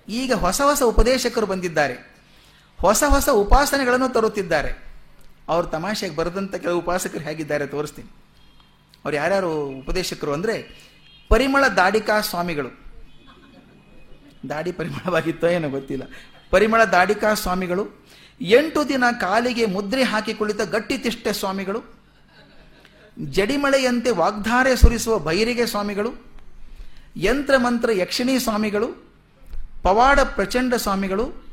ಈಗ 0.09 0.33
ಹೊಸ 0.33 0.61
ಹೊಸ 0.61 0.83
ಉಪದೇಶಕರು 0.83 1.45
ಬಂದಿದ್ದಾರೆ. 1.45 2.14
ಹೊಸ 2.79 3.03
ಹೊಸ 3.07 3.29
ಉಪಾಸನೆಗಳನ್ನು 3.29 4.09
ತರುತ್ತಿದ್ದಾರೆ. 4.09 4.71
ಅವರು 5.49 5.67
ತಮಾಷೆಗೆ 5.67 6.15
ಬರೆದಂಥ 6.15 6.55
ಕೆಲವು 6.55 6.79
ಉಪಾಸಕರು 6.79 7.23
ಹೇಗಿದ್ದಾರೆ 7.23 7.67
ತೋರಿಸ್ತೀನಿ. 7.67 8.09
ಅವ್ರು 9.03 9.15
ಯಾರ್ಯಾರು 9.17 9.69
ಉಪದೇಶಕರು 9.69 10.33
ಅಂದರೆ 10.33 10.55
ಪರಿಮಳ 11.29 11.67
ದಾಡಿಕಾ 11.67 12.21
ಸ್ವಾಮಿಗಳು. 12.21 12.71
ದಾಡಿ 14.49 14.71
ಪರಿಮಳವಾಗಿತ್ತೋ 14.71 15.47
ಏನೋ 15.47 15.69
ಗೊತ್ತಿಲ್ಲ. 15.69 16.03
ಪರಿಮಳ 16.51 16.83
ದಾಡಿಕಾ 16.83 17.33
ಸ್ವಾಮಿಗಳು, 17.33 17.83
ಎಂಟು 18.41 18.89
ದಿನ 18.89 19.03
ಕಾಲಿಗೆ 19.19 19.65
ಮುದ್ರೆ 19.65 20.03
ಹಾಕಿ 20.03 20.33
ಕುಳಿತ 20.33 20.61
ಗಟ್ಟಿ 20.61 20.97
ತಿಷ್ಟೆ 20.97 21.33
ಸ್ವಾಮಿಗಳು, 21.33 21.81
ಜಡಿಮಳೆಯಂತೆ 23.25 24.11
ವಾಗ್ಧಾರೆ 24.11 24.75
ಸುರಿಸುವ 24.75 25.19
ಬೈರಿಗೆ 25.19 25.65
ಸ್ವಾಮಿಗಳು 25.65 26.11
ಯಂತ್ರ 27.17 27.57
ಮಂತ್ರ 27.57 27.89
ಯಕ್ಷಿಣಿ 27.93 28.39
ಸ್ವಾಮಿಗಳು, 28.39 28.87
ಪವಾಡ 29.83 30.19
ಪ್ರಚಂಡ 30.19 30.73
ಸ್ವಾಮಿಗಳು 30.73 31.44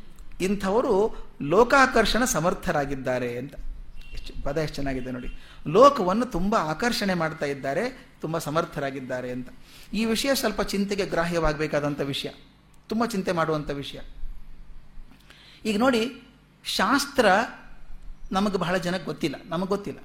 ಇಂಥವರು 0.43 1.17
ಲೋಕಾಕರ್ಷಣ 1.43 2.25
ಸಮರ್ಥರಾಗಿದ್ದಾರೆ 2.25 3.39
ಅಂತ. 3.39 3.55
ಪದ 4.45 4.57
ಎಷ್ಟು 4.57 4.75
ಚೆನ್ನಾಗಿದೆ 4.75 5.11
ನೋಡಿ. 5.11 5.29
ಲೋಕವನ್ನು 5.67 6.27
ತುಂಬ 6.27 6.55
ಆಕರ್ಷಣೆ 6.55 7.15
ಮಾಡ್ತಾ 7.15 7.47
ಇದ್ದಾರೆ, 7.47 8.07
ತುಂಬ 8.21 8.39
ಸಮರ್ಥರಾಗಿದ್ದಾರೆ 8.39 9.31
ಅಂತ. 9.31 9.49
ಈ 9.93 10.05
ವಿಷಯ 10.05 10.35
ಸ್ವಲ್ಪ 10.35 10.63
ಚಿಂತೆಗೆ 10.63 11.07
ಗ್ರಾಹ್ಯವಾಗಬೇಕಾದಂಥ 11.07 12.01
ವಿಷಯ. 12.01 12.29
ತುಂಬ 12.89 13.07
ಚಿಂತೆ 13.07 13.33
ಮಾಡುವಂಥ 13.33 13.71
ವಿಷಯ. 13.71 13.99
ಈಗ 15.65 15.79
ನೋಡಿ, 15.79 16.23
ಶಾಸ್ತ್ರ 16.65 17.27
ನಮಗೆ 18.33 18.59
ಬಹಳ 18.59 18.77
ಜನಕ್ಕೆ 18.77 19.05
ಗೊತ್ತಿಲ್ಲ. 19.05 19.37
ನಮಗೆ 19.47 19.69
ಗೊತ್ತಿಲ್ಲ. 19.69 19.99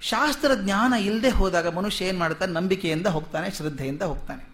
ಶಾಸ್ತ್ರ 0.00 0.50
ಜ್ಞಾನ 0.54 0.92
ಇಲ್ಲದೆ 0.92 1.28
ಹೋದಾಗ 1.28 1.68
ಮನುಷ್ಯ 1.68 2.04
ಏನು 2.04 2.18
ಮಾಡ್ತಾನೆ? 2.18 2.52
ನಂಬಿಕೆಯಿಂದ 2.52 3.06
ಹೋಗ್ತಾನೆ, 3.06 3.50
ಶ್ರದ್ಧೆಯಿಂದ 3.50 4.02
ಹೋಗ್ತಾನೆ. 4.02 4.48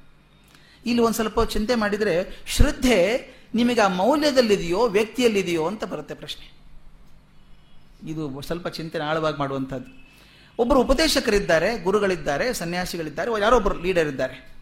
ಇಲ್ಲಿ 0.87 1.03
ಒಂದು 1.03 1.15
ಸ್ವಲ್ಪ 1.15 1.43
ಚಿಂತೆ 1.43 1.75
ಮಾಡಿದರೆ, 1.75 2.43
ಶ್ರದ್ಧೆ 2.47 3.38
ನಿಮಗೆ 3.55 3.81
ಆ 3.81 3.89
ಮೌಲ್ಯದಲ್ಲಿದೆಯೋ, 3.89 4.89
ವ್ಯಕ್ತಿಯಲ್ಲಿದೆಯೋ 4.89 5.67
ಅಂತ 5.67 5.85
ಬರುತ್ತೆ 5.85 6.15
ಪ್ರಶ್ನೆ. 6.15 6.59
ಇದು 8.11 8.41
ಸ್ವಲ್ಪ 8.41 8.69
ಚಿಂತನೆ 8.69 9.05
ಆಳವಾಗಿ 9.05 9.39
ಮಾಡುವಂಥದ್ದು. 9.39 10.09
ಒಬ್ಬರು 10.59 10.81
ಉಪದೇಶಕರಿದ್ದಾರೆ, 10.81 11.79
ಗುರುಗಳಿದ್ದಾರೆ, 11.79 12.53
ಸನ್ಯಾಸಿಗಳಿದ್ದಾರೆ 12.53 13.41
ಯಾರೊಬ್ಬರು 13.41 13.81
ಲೀಡರ್ 13.81 14.09
ಇದ್ದಾರೆ. 14.09 14.59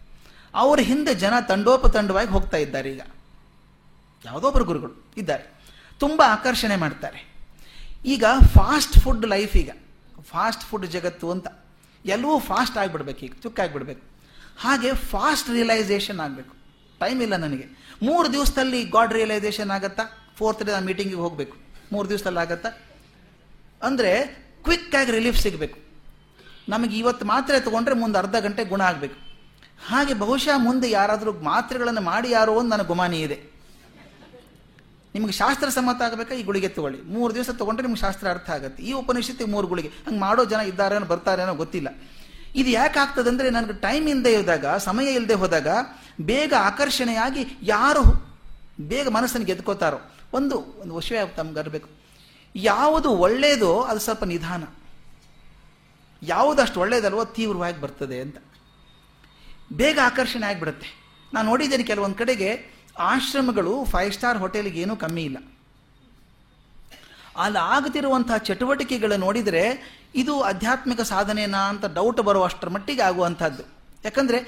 ಅವರ 0.55 0.81
ಹಿಂದೆ 0.81 1.15
ಜನ 1.15 1.33
ತಂಡೋಪತಂಡವಾಗಿ 1.49 2.29
ಹೋಗ್ತಾ 2.29 2.57
ಇದ್ದಾರೆ 2.57 2.91
ಈಗ. 2.91 3.01
ಯಾವುದೋ 4.25 4.47
ಒಬ್ಬರು 4.47 4.65
ಗುರುಗಳು 4.65 5.11
ಇದ್ದಾರೆ. 5.17 5.61
ತುಂಬ 5.99 6.23
ಆಕರ್ಷಣೆ 6.27 6.77
ಮಾಡ್ತಾರೆ. 6.77 7.35
ಈಗ 8.07 8.25
ಫಾಸ್ಟ್ 8.55 8.99
ಫುಡ್ 8.99 9.27
ಲೈಫ್ 9.27 9.57
ಈಗ. 9.57 9.71
ಫಾಸ್ಟ್ 10.23 10.63
ಫುಡ್ 10.63 10.87
ಜಗತ್ತು 10.87 11.31
ಅಂತ. 11.31 11.47
ಎಲ್ಲವೂ 12.05 12.39
ಫಾಸ್ಟ್ 12.39 12.79
ಆಗಿಬಿಡ್ಬೇಕು 12.79 13.21
ಈಗ, 13.21 13.33
ಚುಕ್ಕಾಗಿಬಿಡ್ಬೇಕು. 13.43 14.01
ಹಾಗೆ 14.59 14.95
ಫಾಸ್ಟ್ 14.95 15.51
ರಿಯಲೈಸೇಷನ್ 15.51 16.21
ಆಗಬೇಕು. 16.21 16.56
ಟೈಮ್ 17.01 17.23
ಇಲ್ಲ 17.23 17.37
ನನಗೆ. 17.37 17.67
ಮೂರು 18.03 18.33
ದಿವಸದಲ್ಲಿ 18.33 18.85
ಗಾಡ್ 18.85 19.13
ರಿಯಲೈಸೇಷನ್ 19.13 19.71
ಆಗತ್ತಾ? 19.71 20.03
ಫೋರ್ತ್ 20.37 20.65
ಡೇ 20.65 20.73
ಮೀಟಿಂಗಿಗೆ 20.81 21.21
ಹೋಗಬೇಕು. 21.21 21.57
ಮೂರು 21.93 22.09
ದಿವಸದಲ್ಲಿ 22.09 22.39
ಆಗತ್ತಾ? 22.39 22.69
ಅಂದರೆ 23.83 24.25
ಕ್ವಿಕ್ಕಾಗಿ 24.63 25.11
ರಿಲೀಫ್ 25.11 25.41
ಸಿಗಬೇಕು. 25.41 25.79
ನಮಗೆ 26.69 26.97
ಇವತ್ತು 26.99 27.27
ಮಾತ್ರೆ 27.27 27.61
ತಗೊಂಡ್ರೆ 27.61 27.95
ಮುಂದೆ 27.95 28.19
ಅರ್ಧ 28.19 28.37
ಗಂಟೆ 28.37 28.65
ಗುಣ 28.65 28.83
ಆಗಬೇಕು. 28.83 29.15
ಹಾಗೆ 29.89 30.15
ಬಹುಶಃ 30.15 30.59
ಮುಂದೆ 30.59 30.91
ಯಾರಾದರೂ 30.91 31.33
ಮಾತ್ರೆಗಳನ್ನು 31.33 32.01
ಮಾಡಿ 32.01 32.31
ಯಾರೋ 32.31 32.55
ಒಂದು 32.55 32.71
ನನಗೆ 32.71 32.87
ಗುಮಾನಿ 32.87 33.21
ಇದೆ. 33.23 33.57
ನಿಮಗೆ 35.15 35.33
ಶಾಸ್ತ್ರ 35.33 35.69
ಸಮ್ಮತ 35.69 36.03
ಆಗಬೇಕಾ? 36.03 36.35
ಈ 36.35 36.43
ಗುಳಿಗೆ 36.43 36.69
ತಗೊಳ್ಳಿ. 36.69 37.03
ಮೂರು 37.03 37.35
ದಿವಸ 37.35 37.51
ತಗೊಂಡ್ರೆ 37.51 37.87
ನಿಮ್ಗೆ 37.87 38.01
ಶಾಸ್ತ್ರ 38.01 38.29
ಅರ್ಥ 38.29 38.51
ಆಗುತ್ತೆ. 38.51 38.83
ಈ 38.83 38.93
ಉಪನಿಷತ್ತಿಗೆ 38.93 39.51
ಮೂರು 39.51 39.67
ಗುಳಿಗೆ. 39.67 39.89
ಹಂಗೆ 39.89 40.21
ಮಾಡೋ 40.21 40.45
ಜನ 40.45 40.61
ಇದ್ದಾರೇನೋ 40.61 41.07
ಬರ್ತಾರೇನೋ 41.07 41.55
ಗೊತ್ತಿಲ್ಲ. 41.55 41.89
ಇದು 42.57 42.71
ಯಾಕೆ 42.71 42.99
ಆಗ್ತದೆ 42.99 43.29
ಅಂದರೆ 43.29 43.51
ನನಗೆ 43.51 43.73
ಟೈಮ್ 43.73 44.09
ಇಲ್ಲದೆ 44.09 44.33
ಇದ್ದಾಗ, 44.33 44.67
ಸಮಯ 44.77 45.15
ಇಲ್ಲದೆ 45.15 45.35
ಹೋದಾಗ 45.35 45.69
ಬೇಗ 46.21 46.53
ಆಕರ್ಷಣೆಯಾಗಿ 46.61 47.47
ಯಾರು 47.63 48.05
ಬೇಗ 48.81 49.09
ಮನಸ್ಸನ್ನು 49.09 49.47
ಗೆದ್ಕೋತಾರೋ, 49.47 49.99
ಒಂದು 50.33 50.57
ಒಂದು 50.79 50.95
ವಿಷಯ 50.95 51.27
ತಮ್ಗೆ 51.27 51.59
ಅರಬೇಕು 51.59 51.89
ಯಾವುದು 52.55 53.11
ಒಳ್ಳೆಯದೋ 53.11 53.81
ಅದು 53.81 54.01
ಸ್ವಲ್ಪ 54.01 54.25
ನಿಧಾನ. 54.25 54.65
ಯಾವುದಷ್ಟು 56.23 56.81
ಒಳ್ಳೆಯದಲ್ವೋ 56.81 57.25
ತೀವ್ರವಾಗಿ 57.25 57.81
ಬರ್ತದೆ 57.81 58.21
ಅಂತ. 58.21 58.37
ಬೇಗ 59.73 59.99
ಆಕರ್ಷಣೆ 60.05 60.47
ಆಗಿಬಿಡುತ್ತೆ. 60.47 60.89
ನಾನು 61.35 61.49
ನೋಡಿದ್ದೇನೆ 61.49 61.83
ಕೆಲವೊಂದು 61.83 62.17
ಕಡೆಗೆ 62.17 62.51
ಆಶ್ರಮಗಳು 62.99 63.85
ಫೈವ್ 63.85 64.13
ಸ್ಟಾರ್ 64.13 64.39
ಹೋಟೆಲ್ಗೆ 64.39 64.81
ಏನೂ 64.81 64.97
ಕಮ್ಮಿ 64.97 65.23
ಇಲ್ಲ. 65.23 65.37
ಅಲ್ಲಿ 67.37 67.59
ಆಗ್ತಿರುವಂತಹ 67.59 68.37
ಚಟುವಟಿಕೆಗಳು 68.37 69.17
ನೋಡಿದರೆ 69.17 69.65
ಇದು 70.15 70.41
ಆಧ್ಯಾತ್ಮಿಕ 70.41 71.01
ಸಾಧನೆನಾ 71.01 71.59
ಅಂತ 71.59 71.85
ಡೌಟ್ 71.85 72.21
ಬರುವಷ್ಟರ 72.21 72.69
ಮಟ್ಟಿಗೆ 72.69 73.03
ಆಗುವಂಥದ್ದು. 73.03 73.63
ಯಾಕಂದರೆ 74.05 74.39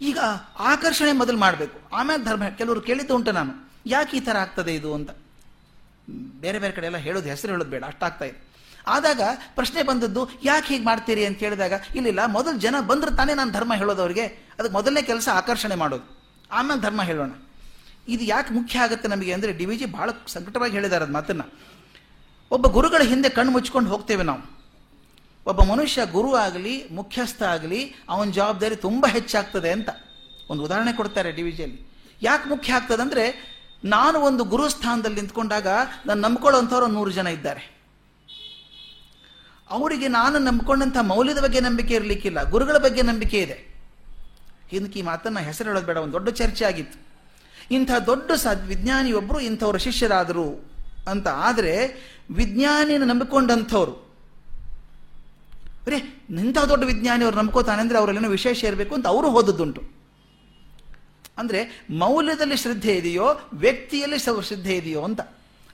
ಈಗ 0.00 0.18
ಆಕರ್ಷಣೆ 0.58 1.12
ಮೊದಲು 1.12 1.38
ಮಾಡಬೇಕು. 1.38 1.78
ಆಮೇಲೆ 1.92 2.24
ಧರ್ಮ, 2.24 2.48
ಕೆಲವರು 2.48 2.80
ಕೇಳಿದ್ದು 2.80 3.14
ಉಂಟು 3.14 3.32
ನಾನು. 3.32 3.68
ಯಾಕೆ 3.86 4.16
ಈ 4.16 4.20
ಥರ 4.20 4.36
ಆಗ್ತದೆ 4.36 4.74
ಇದು 4.74 4.94
ಅಂತ? 4.94 5.10
ಬೇರೆ 6.40 6.58
ಬೇರೆ 6.58 6.72
ಕಡೆ 6.72 6.86
ಎಲ್ಲ 6.86 6.96
ಹೇಳೋದು, 6.96 7.28
ಹೆಸರು 7.28 7.52
ಹೇಳೋದು 7.52 7.70
ಬೇಡ, 7.70 7.84
ಅಷ್ಟಾಗ್ತಾ 7.84 8.24
ಇದೆ. 8.24 8.38
ಆದಾಗ 8.86 9.20
ಪ್ರಶ್ನೆ 9.54 9.82
ಬಂದದ್ದು, 9.82 10.30
ಯಾಕೆ 10.44 10.68
ಹೀಗೆ 10.74 10.84
ಮಾಡ್ತೀರಿ 10.84 11.26
ಅಂತ 11.26 11.38
ಹೇಳಿದಾಗ, 11.38 11.72
ಇಲ್ಲಿಲ್ಲ, 11.94 12.26
ಮೊದಲು 12.26 12.58
ಜನ 12.58 12.74
ಬಂದ್ರೆ 12.80 13.16
ತಾನೇ 13.16 13.34
ನಾನು 13.34 13.52
ಧರ್ಮ 13.52 13.74
ಹೇಳೋದು 13.74 14.00
ಅವರಿಗೆ 14.00 14.26
ಅದಕ್ಕೆ 14.26 14.72
ಮೊದಲನೇ 14.72 15.02
ಕೆಲಸ 15.02 15.28
ಆಕರ್ಷಣೆ 15.32 15.74
ಮಾಡೋದು. 15.74 16.18
ಆಮೇಲೆ 16.50 16.80
ಧರ್ಮ 16.80 17.02
ಹೇಳೋಣ. 17.02 17.32
ಇದು 18.08 18.24
ಯಾಕೆ 18.24 18.54
ಮುಖ್ಯ 18.54 18.78
ಆಗುತ್ತೆ 18.78 19.08
ನಮಗೆ 19.08 19.32
ಅಂದರೆ 19.32 19.52
ಡಿ 19.52 19.64
ವಿ 19.64 19.76
ಜಿ 19.76 19.86
ಭಾಳ 19.86 20.10
ಸಂಕಟವಾಗಿ 20.26 20.72
ಹೇಳಿದ್ದಾರೆ 20.72 21.04
ಅದು 21.04 21.12
ಮಾತನ್ನು. 21.12 21.46
ಒಬ್ಬ 22.50 22.66
ಗುರುಗಳ 22.76 23.02
ಹಿಂದೆ 23.02 23.28
ಕಣ್ಣು 23.28 23.52
ಮುಚ್ಕೊಂಡು 23.52 23.90
ಹೋಗ್ತೇವೆ 23.90 24.22
ನಾವು. 24.22 24.42
ಒಬ್ಬ 25.46 25.60
ಮನುಷ್ಯ 25.62 26.00
ಗುರು 26.14 26.30
ಆಗಲಿ, 26.36 26.74
ಮುಖ್ಯಸ್ಥ 26.90 27.40
ಆಗಲಿ, 27.54 27.80
ಅವನ 28.08 28.28
ಜವಾಬ್ದಾರಿ 28.38 28.76
ತುಂಬ 28.76 29.06
ಹೆಚ್ಚಾಗ್ತದೆ 29.16 29.70
ಅಂತ. 29.76 29.90
ಒಂದು 30.50 30.62
ಉದಾಹರಣೆ 30.66 30.92
ಕೊಡ್ತಾರೆ 30.92 31.30
ಡಿ 31.32 31.42
ವಿ 31.42 31.52
ಜಿಯಲ್ಲಿ 31.52 31.80
ಯಾಕೆ 32.22 32.46
ಮುಖ್ಯ 32.48 32.72
ಆಗ್ತದೆ 32.72 33.02
ಅಂದರೆ 33.02 33.24
ನಾನು 33.84 34.18
ಒಂದು 34.18 34.42
ಗುರು 34.44 34.68
ಸ್ಥಾನದಲ್ಲಿ 34.68 35.18
ನಿಂತ್ಕೊಂಡಾಗ 35.20 35.68
ನಾನು 36.06 36.20
ನಂಬ್ಕೊಳ್ಳೋಂಥವ್ರು 36.20 36.86
ನೂರು 36.86 37.10
ಜನ 37.10 37.26
ಇದ್ದಾರೆ. 37.26 37.62
ಅವರಿಗೆ 39.70 40.08
ನಾನು 40.08 40.36
ನಂಬ್ಕೊಂಡಂಥ 40.38 40.96
ಮೌಲ್ಯದ 41.02 41.40
ಬಗ್ಗೆ 41.44 41.60
ನಂಬಿಕೆ 41.60 41.94
ಇರಲಿಕ್ಕಿಲ್ಲ, 41.94 42.38
ಗುರುಗಳ 42.50 42.76
ಬಗ್ಗೆ 42.76 43.02
ನಂಬಿಕೆ 43.02 43.38
ಇದೆ. 43.38 43.58
ಹಿಂದಕ್ಕೆ 44.70 44.98
ಈ 44.98 45.02
ಮಾತನ್ನು 45.02 45.40
ಹೆಸರು 45.40 45.68
ಹೇಳೋದು 45.70 45.86
ಬೇಡ, 45.86 45.96
ಒಂದು 45.96 46.12
ದೊಡ್ಡ 46.12 46.28
ಚರ್ಚೆ 46.40 46.64
ಆಗಿತ್ತು. 46.64 46.98
ಇಂಥ 47.70 47.90
ದೊಡ್ಡ 48.06 48.30
ಸ 48.32 48.46
ವಿಜ್ಞಾನಿಯೊಬ್ಬರು 48.72 49.38
ಇಂಥವ್ರ 49.40 49.76
ಶಿಷ್ಯರಾದರು. 49.76 50.67
ಅಂತ. 51.08 51.28
ಆದರೆ 51.28 51.74
ವಿಜ್ಞಾನಿನ 52.30 53.04
ನಂಬಿಕೊಂಡಂಥವ್ರು. 53.04 53.94
ಅರೇ 55.86 55.98
ಇಂಥ 56.42 56.58
ದೊಡ್ಡ 56.58 56.84
ವಿಜ್ಞಾನಿ 56.84 57.22
ಅವ್ರು 57.24 57.38
ನಂಬ್ಕೋತಾನೆ 57.38 57.80
ಅಂದರೆ 57.80 57.98
ಅವರಲ್ಲೇನೋ 57.98 58.28
ವಿಶೇಷ 58.28 58.64
ಇರಬೇಕು 58.64 58.94
ಅಂತ 58.94 59.06
ಅವರು 59.06 59.28
ಓದದ್ದುಂಟು 59.30 59.82
ಅಂದರೆ 61.38 61.60
ಮೌಲ್ಯದಲ್ಲಿ 61.90 62.56
ಶ್ರದ್ಧೆ 62.56 62.94
ಇದೆಯೋ, 62.96 63.26
ವ್ಯಕ್ತಿಯಲ್ಲಿ 63.54 64.18
ಶ್ರದ್ಧೆ 64.18 64.76
ಇದೆಯೋ 64.76 65.02
ಅಂತ. 65.02 65.20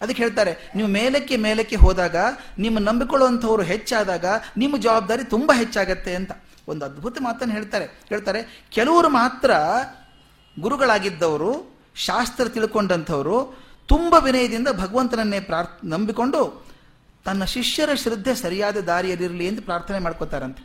ಅದಕ್ಕೆ 0.01 0.23
ಹೇಳ್ತಾರೆ, 0.23 0.53
ನೀವು 0.77 0.89
ಮೇಲಕ್ಕೆ 0.89 1.37
ಮೇಲಕ್ಕೆ 1.37 1.77
ಹೋದಾಗ, 1.77 2.17
ನಿಮ್ಮ 2.59 2.79
ನಂಬಿಕೊಳ್ಳುವಂಥವ್ರು 2.79 3.63
ಹೆಚ್ಚಾದಾಗ, 3.63 4.27
ನಿಮ್ಮ 4.57 4.77
ಜವಾಬ್ದಾರಿ 4.77 5.25
ತುಂಬ 5.25 5.53
ಹೆಚ್ಚಾಗತ್ತೆ 5.53 6.15
ಅಂತ. 6.15 6.33
ಒಂದು 6.69 6.85
ಅದ್ಭುತ 6.85 7.19
ಮಾತನ್ನು 7.21 7.55
ಹೇಳ್ತಾರೆ. 7.55 7.87
ಹೇಳ್ತಾರೆ, 8.09 8.41
ಕೆಲವರು 8.71 9.09
ಮಾತ್ರ 9.09 9.51
ಗುರುಗಳಾಗಿದ್ದವರು, 10.61 11.53
ಶಾಸ್ತ್ರ 11.95 12.45
ತಿಳ್ಕೊಂಡಂಥವರು 12.49 13.64
ತುಂಬ 13.89 14.15
ವಿನಯದಿಂದ 14.25 14.69
ಭಗವಂತನನ್ನೇ 14.79 15.41
ಪ್ರಾರ್, 15.41 15.69
ನಂಬಿಕೊಂಡು 15.85 16.41
ತನ್ನ 17.25 17.45
ಶಿಷ್ಯರ 17.45 17.91
ಶ್ರದ್ಧೆ 17.95 18.35
ಸರಿಯಾದ 18.35 18.77
ದಾರಿಯಲ್ಲಿರಲಿ 18.77 19.47
ಎಂದು 19.47 19.63
ಪ್ರಾರ್ಥನೆ 19.63 19.99
ಮಾಡ್ಕೋತಾರಂತೆ. 19.99 20.63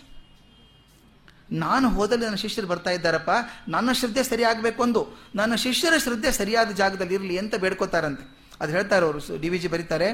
ನಾನು 1.52 1.88
ಹೋದಲ್ಲಿ 1.90 2.26
ನನ್ನ 2.26 2.36
ಶಿಷ್ಯರು 2.36 2.68
ಬರ್ತಾ 2.68 2.92
ಇದ್ದಾರಪ್ಪ, 2.92 3.32
ನನ್ನ 3.68 3.92
ಶ್ರದ್ಧೆ 3.92 4.24
ಸರಿಯಾಗಬೇಕು 4.24 4.80
ಒಂದು 4.84 5.02
ನನ್ನ 5.36 5.54
ಶಿಷ್ಯರ 5.56 5.96
ಶ್ರದ್ಧೆ 5.98 6.32
ಸರಿಯಾದ 6.32 6.72
ಜಾಗದಲ್ಲಿ 6.72 7.14
ಇರಲಿ 7.14 7.36
ಅಂತ 7.38 7.56
ಬೇಡ್ಕೋತಾರಂತೆ. 7.56 8.24
ಅದು 8.60 8.72
ಹೇಳ್ತಾರೆ 8.72 9.06
ಅವರು 9.06 9.20
ಡಿ 9.42 9.50
ವಿ 9.50 9.60
ಜಿ 9.60 9.68
ಬರೀತಾರೆ, 9.68 10.10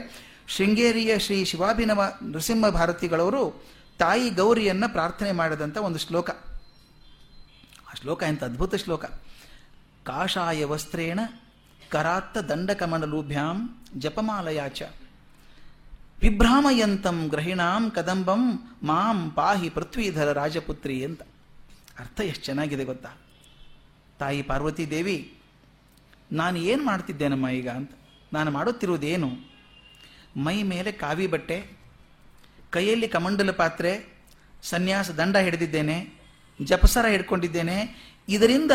ಶೃಂಗೇರಿಯ 0.48 1.12
ಶ್ರೀ 1.20 1.38
ಶಿವಾಭಿನವ 1.46 2.02
ನೃಸಿಂಹ 2.24 2.70
ಭಾರತಿಗಳವರು 2.70 3.44
ತಾಯಿ 4.00 4.28
ಗೌರಿಯನ್ನು 4.30 4.88
ಪ್ರಾರ್ಥನೆ 4.94 5.32
ಮಾಡಿದಂಥ 5.32 5.78
ಒಂದು 5.78 6.00
ಶ್ಲೋಕ. 6.00 6.30
ಆ 7.89 7.94
ಶ್ಲೋಕ 8.02 8.24
ಎಂಥ 8.24 8.44
ಅದ್ಭುತ 8.44 8.76
ಶ್ಲೋಕ. 8.76 9.06
ಕಾಷಾಯ 10.06 10.65
ವಸ್ತ್ರೇಣ 10.65 11.20
ಕರಾತ್ತ 11.91 12.38
ದಂಡಕಮಂಡಲೂಭ್ಯಾಂ 12.50 13.58
ಜಪಮಾಲಯಾಚ. 13.98 14.82
ವಿಭ್ರಾಮಯಂತಂ 16.21 17.17
ಗ್ರಹಿಣಾಂ 17.28 17.84
ಕದಂಬಂ 17.91 18.43
ಮಾಂ 18.84 19.17
ಪಾಹಿ 19.32 19.69
ಪೃಥ್ವೀಧರ 19.69 20.32
ರಾಜಪುತ್ರಿ 20.32 20.98
ಅಂತ. 21.06 21.21
ಅರ್ಥ 22.00 22.19
ಎಷ್ಟು 22.21 22.45
ಚೆನ್ನಾಗಿದೆ 22.45 22.84
ಗೊತ್ತಾ? 22.84 23.12
ತಾಯಿ 24.19 24.41
ಪಾರ್ವತಿ 24.41 24.86
ದೇವಿ, 24.89 25.17
ನಾನು 26.32 26.58
ಏನು 26.58 26.84
ಮಾಡ್ತಿದ್ದೇನಮ್ಮ 26.84 27.48
ಈಗ 27.50 27.69
ಅಂತ. 27.69 27.91
ನಾನು 28.34 28.50
ಮಾಡುತ್ತಿರುವುದೇನು? 28.52 29.30
ಮೈ 30.38 30.58
ಮೇಲೆ 30.63 30.91
ಕಾವಿ 30.91 31.28
ಬಟ್ಟೆ, 31.28 31.58
ಕೈಯಲ್ಲಿ 32.69 33.08
ಕಮಂಡಲ 33.08 33.52
ಪಾತ್ರೆ, 33.52 33.91
ಸನ್ಯಾಸ 34.63 35.12
ದಂಡ 35.12 35.38
ಹಿಡಿದಿದ್ದೇನೆ, 35.38 35.98
ಜಪಸರ 36.60 37.06
ಹಿಡ್ಕೊಂಡಿದ್ದೇನೆ 37.06 37.78
ಇದರಿಂದ 38.30 38.72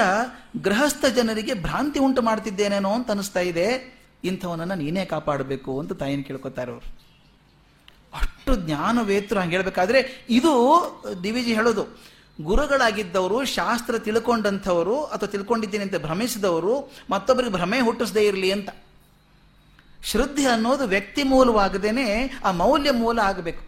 ಗೃಹಸ್ಥ 0.63 1.05
ಜನರಿಗೆ 1.05 1.55
ಭ್ರಾಂತಿ 1.55 1.99
ಉಂಟು 1.99 2.23
ಮಾಡ್ತಿದ್ದೇನೇನೋ 2.23 2.91
ಅಂತ 2.93 3.11
ಅನಿಸ್ತಾ 3.11 3.41
ಇದೆ. 3.41 4.01
ಇಂಥವನನ್ನು 4.25 4.75
ನೀನೇ 4.75 5.05
ಕಾಪಾಡಬೇಕು 5.05 5.81
ಅಂತ 5.81 5.93
ತಾಯಿನ 5.93 6.23
ಕೇಳ್ಕೊತಾರೆ 6.23 6.73
ಅವರು. 6.73 7.11
ಅಷ್ಟು 8.15 8.57
ಜ್ಞಾನವೇತರು 8.57 9.41
ಹಂಗೆ 9.41 9.57
ಹೇಳಬೇಕಾದ್ರೆ 9.57 10.27
ಇದು 10.31 10.53
ದಿವಿಜಿ 11.23 11.55
ಹೇಳೋದು. 11.55 12.11
ಗುರುಗಳಾಗಿದ್ದವರು, 12.43 13.45
ಶಾಸ್ತ್ರ 13.45 13.99
ತಿಳ್ಕೊಂಡಂಥವರು 13.99 15.05
ಅಥವಾ 15.05 15.27
ತಿಳ್ಕೊಂಡಿದ್ದೀನಿ 15.27 15.85
ಅಂತ 15.85 15.97
ಭ್ರಮಿಸಿದವರು 15.97 16.93
ಮತ್ತೊಬ್ಬರಿಗೆ 17.11 17.53
ಭ್ರಮೆ 17.53 17.81
ಹುಟ್ಟಿಸದೇ 17.81 18.23
ಇರಲಿ 18.27 18.53
ಅಂತ. 18.53 18.69
ಶ್ರದ್ಧೆ 20.05 20.47
ಅನ್ನೋದು 20.47 20.85
ವ್ಯಕ್ತಿ 20.85 21.23
ಮೂಲವಾಗದೇನೆ 21.23 22.41
ಆ 22.45 22.51
ಮೌಲ್ಯ 22.51 22.91
ಮೂಲ 22.91 23.19
ಆಗಬೇಕು. 23.19 23.63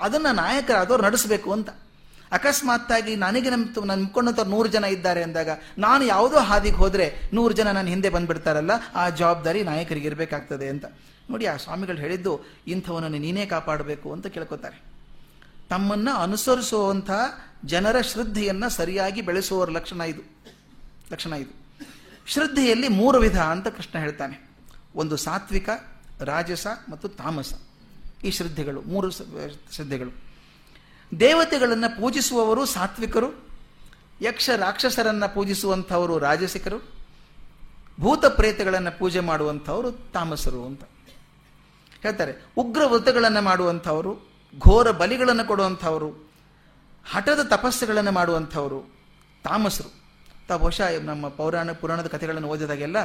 ಅದನ್ನು 0.00 0.34
ನಾಯಕರಾದವ್ರು 0.34 1.04
ನಡೆಸಬೇಕು 1.04 1.52
ಅಂತ. 1.52 1.68
ಅಕಸ್ಮಾತ್ತಾಗಿ 2.32 3.16
ನನಗೆ 3.16 3.50
ನಮ್ಮ 3.50 3.84
ನಾನು 3.84 4.50
ನೂರು 4.50 4.68
ಜನ 4.68 4.84
ಇದ್ದಾರೆ 4.84 5.22
ಅಂದಾಗ 5.22 5.48
ನಾನು 5.78 6.04
ಯಾವುದೋ 6.04 6.38
ಹಾದಿಗೆ 6.38 6.76
ಹೋದರೆ 6.76 7.30
ನೂರು 7.34 7.54
ಜನ 7.54 7.70
ನನ್ನ 7.70 7.88
ಹಿಂದೆ 7.88 8.08
ಬಂದ್ಬಿಡ್ತಾರಲ್ಲ, 8.08 8.70
ಆ 8.94 9.08
ಜವಾಬ್ದಾರಿ 9.08 9.62
ನಾಯಕರಿಗೆ 9.62 10.06
ಇರಬೇಕಾಗ್ತದೆ 10.06 10.68
ಅಂತ. 10.68 10.84
ನೋಡಿ, 11.30 11.46
ಆ 11.46 11.56
ಸ್ವಾಮಿಗಳು 11.56 11.96
ಹೇಳಿದ್ದು, 11.96 12.40
ಇಂಥವನನ್ನು 12.66 13.18
ನೀನೇ 13.18 13.46
ಕಾಪಾಡಬೇಕು 13.46 14.12
ಅಂತ 14.12 14.26
ಕೇಳ್ಕೊತಾರೆ. 14.26 14.82
ತಮ್ಮನ್ನ 15.70 16.08
ಅನುಸರಿಸುವಂಥ 16.16 17.10
ಜನರ 17.64 18.00
ಶ್ರದ್ಧೆಯನ್ನು 18.00 18.70
ಸರಿಯಾಗಿ 18.70 19.20
ಬೆಳೆಸುವವರ 19.20 19.70
ಲಕ್ಷಣ 19.70 20.00
ಇದು. 20.00 20.22
ಲಕ್ಷಣ 21.12 21.32
ಇದು. 21.32 21.62
ಶ್ರದ್ಧೆಯಲ್ಲಿ 22.26 22.88
ಮೂರು 22.88 23.18
ವಿಧ 23.18 23.40
ಅಂತ 23.40 23.68
ಕೃಷ್ಣ 23.68 23.98
ಹೇಳ್ತಾನೆ. 23.98 24.50
ಒಂದು 24.94 25.16
ಸಾತ್ವಿಕ, 25.16 25.68
ರಾಜಸ 26.20 26.66
ಮತ್ತು 26.90 27.08
ತಾಮಸ. 27.08 27.52
ಈ 28.24 28.30
ಶ್ರದ್ಧೆಗಳು, 28.30 28.80
ಮೂರು 28.80 29.10
ಶ್ರದ್ಧೆಗಳು. 29.10 30.31
ದೇವತೆಗಳನ್ನು 31.20 32.00
ಪೂಜಿಸುವವರು 32.00 32.66
ಸಾತ್ವಿಕರು, 32.66 33.48
ಯಕ್ಷ 34.20 34.50
ರಾಕ್ಷಸರನ್ನು 34.56 35.34
ಪೂಜಿಸುವಂಥವರು 35.34 36.18
ರಾಜಸಿಕರು, 36.18 36.78
ಭೂತ 38.00 38.24
ಪ್ರೇತಗಳನ್ನು 38.26 38.98
ಪೂಜೆ 38.98 39.20
ಮಾಡುವಂಥವರು 39.20 39.92
ತಾಮಸರು 39.92 40.66
ಅಂತ. 40.66 40.82
ಹೇಳ್ತಾರೆ, 42.02 42.46
ಉಗ್ರ 42.56 42.82
ವ್ರತಗಳನ್ನು 42.86 43.42
ಮಾಡುವಂಥವರು, 43.42 44.16
ಘೋರ 44.58 44.90
ಬಲಿಗಳನ್ನು 44.90 45.46
ಕೊಡುವಂಥವರು, 45.46 46.32
ಹಠದ 47.10 47.40
ತಪಸ್ಸುಗಳನ್ನು 47.50 48.12
ಮಾಡುವಂಥವರು 48.12 48.80
ತಾಮಸರು. 49.44 50.02
ತಾ 50.48 50.56
ಬಹುಶಃ 50.56 50.88
ನಮ್ಮ 51.00 51.28
ಪೌರಾಣ 51.28 51.72
ಪುರಾಣದ 51.72 52.06
ಕಥೆಗಳನ್ನು 52.06 52.48
ಓದಿದಾಗೆಲ್ಲ 52.48 52.96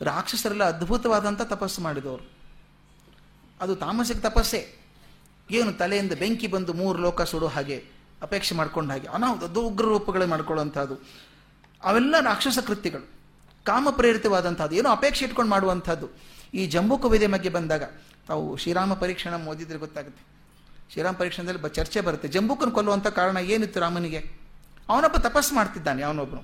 ರಾಕ್ಷಸರೆಲ್ಲ 0.00 0.64
ಅದ್ಭುತವಾದಂಥ 0.64 1.42
ತಪಸ್ಸು 1.42 1.82
ಮಾಡಿದವರು. 1.82 2.30
ಅದು 3.60 3.76
ತಾಮಸಿಕ 3.76 4.16
ತಪಸ್ಸೆ. 4.16 4.77
ಏನು 5.50 5.72
ತಲೆಯಿಂದ 5.72 6.12
ಬೆಂಕಿ 6.12 6.46
ಬಂದು 6.46 6.72
ಮೂರು 6.72 6.98
ಲೋಕ 6.98 7.22
ಸುಡೋ 7.22 7.46
ಹಾಗೆ 7.46 7.84
ಅಪೇಕ್ಷೆ 8.22 8.54
ಮಾಡ್ಕೊಂಡ 8.54 8.90
ಹಾಗೆ 8.90 9.06
ಅನಾಹುತ, 9.06 9.58
ಉಗ್ರ 9.58 9.84
ರೂಪಗಳೇ 9.84 10.26
ಮಾಡ್ಕೊಳ್ಳುವಂಥದ್ದು. 10.26 10.94
ಅವೆಲ್ಲ 11.82 12.14
ರಾಕ್ಷಸ 12.20 12.58
ಕೃತ್ಯಗಳು, 12.66 13.10
ಕಾಮ 13.64 13.88
ಪ್ರೇರಿತವಾದಂಥದ್ದು, 13.90 14.76
ಏನೋ 14.76 14.90
ಅಪೇಕ್ಷೆ 14.90 15.24
ಇಟ್ಕೊಂಡು 15.24 15.50
ಮಾಡುವಂಥದ್ದು. 15.50 16.08
ಈ 16.54 16.66
ಜಂಬೂ 16.66 16.98
ಕವಿದೆ 16.98 17.26
ಬಗ್ಗೆ 17.26 17.48
ಬಂದಾಗ 17.48 17.82
ತಾವು 18.28 18.56
ಶ್ರೀರಾಮ 18.56 18.94
ಪರೀಕ್ಷಣ 18.94 19.46
ಓದಿದ್ರೆ 19.46 19.78
ಗೊತ್ತಾಗುತ್ತೆ. 19.78 20.22
ಶ್ರೀರಾಮ 20.92 21.14
ಪರೀಕ್ಷಣದಲ್ಲಿ 21.14 21.74
ಚರ್ಚೆ 21.74 22.00
ಬರುತ್ತೆ. 22.00 22.28
ಜಂಬೂಕನ್ನು 22.28 22.74
ಕೊಲ್ಲುವಂಥ 22.74 23.06
ಕಾರಣ 23.06 23.36
ಏನಿತ್ತು 23.36 23.80
ರಾಮನಿಗೆ? 23.80 24.18
ಅವನೊಬ್ಬ 24.88 25.16
ತಪಸ್ಸು 25.16 25.54
ಮಾಡ್ತಿದ್ದಾನೆ 25.54 26.02
ಅವನೊಬ್ಬನು 26.02 26.42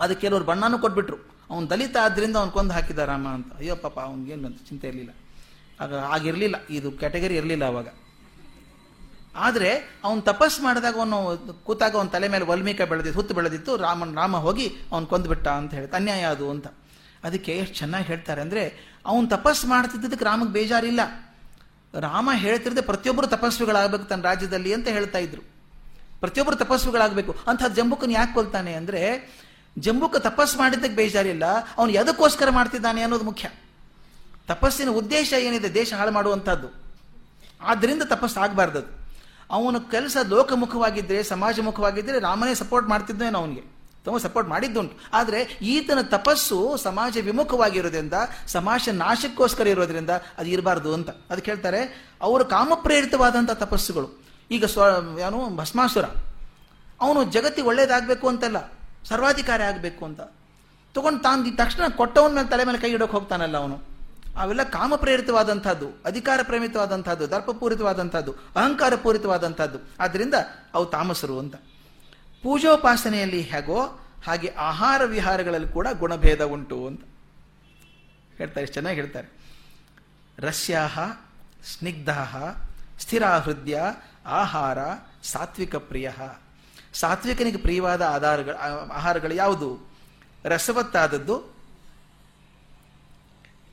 ಅದಕ್ಕೆ 0.00 0.20
ಕೆಲವರು 0.20 0.44
ಬಣ್ಣನೂ 0.44 0.78
ಕೊಟ್ಬಿಟ್ರು. 0.78 1.16
ಅವನು 1.50 1.70
ದಲಿತ 1.70 1.96
ಆದ್ದರಿಂದ 2.02 2.36
ಅವ್ನು 2.36 2.52
ಕೊಂದು 2.52 2.74
ಹಾಕಿದ 2.74 2.98
ರಾಮ 2.98 3.28
ಅಂತ. 3.28 3.52
ಅಯ್ಯೋ 3.56 3.76
ಪಾಪ, 3.76 3.98
ಅವ್ನಿಗೇನು 4.00 4.50
ಚಿಂತೆ 4.68 4.88
ಇರಲಿಲ್ಲ. 4.88 5.10
ಆಗ 5.80 5.94
ಆಗಿರಲಿಲ್ಲ, 6.14 6.56
ಇದು 6.78 6.88
ಕ್ಯಾಟಗರಿ 7.00 7.34
ಇರಲಿಲ್ಲ 7.40 7.64
ಅವಾಗ. 7.72 7.88
ಆದರೆ 9.46 9.70
ಅವನು 10.06 10.20
ತಪಸ್ 10.28 10.56
ಮಾಡಿದಾಗ 10.66 10.96
ಅವನು 11.02 11.18
ಕೂತಾಗ 11.66 11.92
ಅವನ 11.98 12.10
ತಲೆ 12.14 12.28
ಮೇಲೆ 12.34 12.44
ವಲ್ಮೀಕ 12.50 12.82
ಬೆಳೆದಿತ್ತು 12.92 13.18
ಹುತ್ತು 13.20 13.34
ಬೆಳೆದಿತ್ತು, 13.38 13.72
ರಾಮನ್, 13.86 14.12
ರಾಮ 14.20 14.36
ಹೋಗಿ 14.46 14.66
ಅವನು 14.92 15.06
ಕೊಂದುಬಿಟ್ಟ 15.12 15.46
ಅಂತ 15.60 15.72
ಹೇಳಿ, 15.78 15.88
ಅನ್ಯಾಯ 15.98 16.24
ಅದು 16.34 16.46
ಅಂತ. 16.54 16.66
ಅದಕ್ಕೆ 17.26 17.52
ಎಷ್ಟು 17.62 17.76
ಚೆನ್ನಾಗಿ 17.80 18.06
ಹೇಳ್ತಾರೆ 18.10 18.40
ಅಂದರೆ, 18.46 18.62
ಅವನು 19.10 19.26
ತಪಸ್ 19.34 19.62
ಮಾಡ್ತಿದ್ದಕ್ಕೆ 19.72 20.26
ರಾಮಗೆ 20.30 20.52
ಬೇಜಾರಿಲ್ಲ. 20.58 21.02
ರಾಮ 22.06 22.30
ಹೇಳ್ತಿರದೆ 22.44 22.82
ಪ್ರತಿಯೊಬ್ಬರು 22.90 23.28
ತಪಸ್ವಿಗಳಾಗಬೇಕು 23.34 24.06
ತನ್ನ 24.12 24.24
ರಾಜ್ಯದಲ್ಲಿ 24.30 24.70
ಅಂತ 24.76 24.88
ಹೇಳ್ತಾ 24.96 25.20
ಇದ್ರು. 25.26 25.42
ಪ್ರತಿಯೊಬ್ಬರು 26.22 26.56
ತಪಸ್ವಿಗಳಾಗಬೇಕು. 26.64 27.32
ಅಂತ 27.50 27.62
ಜಂಬುಕನ್ 27.78 28.12
ಯಾಕೆ 28.12 28.32
ಕೊಲ್ತಾನೆ 28.38 28.72
ಅಂದರೆ, 28.80 29.02
ಜಂಬುಕ 29.76 30.16
ತಪಸ್ 30.26 30.56
ಮಾಡಿದ್ದಕ್ಕೆ 30.56 30.96
ಬೇಜಾರಿಲ್ಲ, 31.02 31.46
ಅವನು 31.78 31.90
ಎದಕ್ಕೋಸ್ಕರ 32.00 32.50
ಮಾಡ್ತಿದ್ದಾನೆ 32.58 33.00
ಅನ್ನೋದು 33.06 33.26
ಮುಖ್ಯ. 33.30 33.46
ತಪಸ್ಸಿನ 34.48 34.90
ಉದ್ದೇಶ 34.90 35.32
ಏನಿದೆ 35.32 35.74
ದೇಶ 35.74 35.92
ಹಾಳು 35.94 36.12
ಮಾಡುವಂಥದ್ದು. 36.12 36.68
ಆದ್ದರಿಂದ 37.60 38.02
ತಪಸ್ಸು 38.02 38.40
ಆಗಬಾರ್ದದು 38.40 38.90
ಅವನ 39.50 39.76
ಕೆಲಸ 39.90 40.16
ಲೋಕಮುಖವಾಗಿದ್ದರೆ 40.28 41.22
ಸಮಾಜಮುಖವಾಗಿದ್ದರೆ 41.22 42.18
ರಾಮನೇ 42.18 42.54
ಸಪೋರ್ಟ್ 42.54 42.88
ಮಾಡ್ತಿದ್ದೇನೋ 42.88 43.38
ಅವನಿಗೆ. 43.38 43.64
ತುಂಬ 44.04 44.18
ಸಪೋರ್ಟ್ 44.18 44.48
ಮಾಡಿದ್ದುಂಟು. 44.50 44.94
ಆದರೆ 45.12 45.40
ಈತನ 45.62 46.00
ತಪಸ್ಸು 46.00 46.76
ಸಮಾಜ 46.76 47.16
ವಿಮುಖವಾಗಿರೋದ್ರಿಂದ, 47.18 48.14
ಸಮಾಜ 48.46 48.88
ನಾಶಕ್ಕೋಸ್ಕರ 48.92 49.66
ಇರೋದ್ರಿಂದ 49.66 50.10
ಅದು 50.38 50.48
ಇರಬಾರ್ದು 50.48 50.94
ಅಂತ. 50.94 51.10
ಅದಕ್ಕೆ 51.30 51.50
ಹೇಳ್ತಾರೆ, 51.50 51.80
ಅವರು 52.22 52.44
ಕಾಮಪ್ರೇರಿತವಾದಂಥ 52.44 53.50
ತಪಸ್ಸುಗಳು. 53.50 54.08
ಈಗ 54.50 54.64
ಸ್ವ 54.64 54.82
ಏನು 55.20 55.56
ಭಸ್ಮಾಸುರ. 55.56 56.04
ಅವನು 57.00 57.24
ಜಗತ್ತಿ 57.24 57.62
ಒಳ್ಳೇದಾಗಬೇಕು 57.62 58.28
ಅಂತಲ್ಲ, 58.28 58.58
ಸರ್ವಾಧಿಕಾರಿ 59.08 59.62
ಆಗಬೇಕು 59.62 60.04
ಅಂತ. 60.04 60.20
ತಗೊಂಡು 60.94 61.20
ತಾನು 61.22 61.56
ತಕ್ಷಣ 61.56 61.88
ಕೊಟ್ಟವನ 61.96 62.34
ಮೇಲೆ 62.34 62.48
ತಲೆ 62.48 62.64
ಮೇಲೆ 62.64 62.78
ಕೈ 62.78 62.90
ಇಡೋಕೆ 62.90 63.12
ಹೋಗ್ತಾನಲ್ಲ 63.12 63.56
ಅವನು. 63.56 63.95
ಅವೆಲ್ಲ 64.36 64.62
ಕಾಮಪ್ರೇರಿತವಾದಂಥದ್ದು 64.62 65.88
ಅಧಿಕಾರ 66.04 66.40
ಪ್ರೇಮಿತವಾದಂಥದ್ದು 66.42 67.30
ದರ್ಪಪೂರಿತವಾದಂಥದ್ದು 67.30 68.32
ಅಹಂಕಾರ 68.32 68.94
ಪೂರಿತವಾದಂಥದ್ದು 68.94 69.78
ಆದ್ದರಿಂದ 70.00 70.34
ಅವು 70.74 70.86
ತಾಮಸರು 70.86 71.38
ಅಂತ. 71.38 71.56
ಪೂಜೋಪಾಸನೆಯಲ್ಲಿ 72.42 73.40
ಹೇಗೋ 73.40 74.00
ಹಾಗೆ 74.26 74.48
ಆಹಾರ 74.48 75.04
ವಿಹಾರಗಳಲ್ಲಿ 75.04 75.68
ಕೂಡ 75.68 75.88
ಗುಣಭೇದ 75.98 76.44
ಉಂಟು 76.44 76.86
ಅಂತ. 76.86 77.00
ಹೇಳ್ತಾರೆ 78.38 78.66
ಚೆನ್ನಾಗಿ 78.66 78.96
ಹೇಳ್ತಾರೆ. 78.96 79.28
ರಸ್ಯಾಹ 80.38 80.98
ಸ್ನಿಗ್ಧ, 81.64 82.10
ಸ್ಥಿರಾಹೃದಯ, 82.98 83.80
ಆಹಾರ, 84.26 84.78
ಸಾತ್ವಿಕ 85.24 85.76
ಪ್ರಿಯ. 85.76 86.10
ಸಾತ್ವಿಕನಿಗೆ 86.94 87.58
ಪ್ರಿಯವಾದ 87.58 88.02
ಆಧಾರಗಳು, 88.02 88.56
ಆಹಾರಗಳು 88.92 89.34
ಯಾವುದು? 89.34 89.92
ರಸವತ್ತಾದದ್ದು 90.44 91.55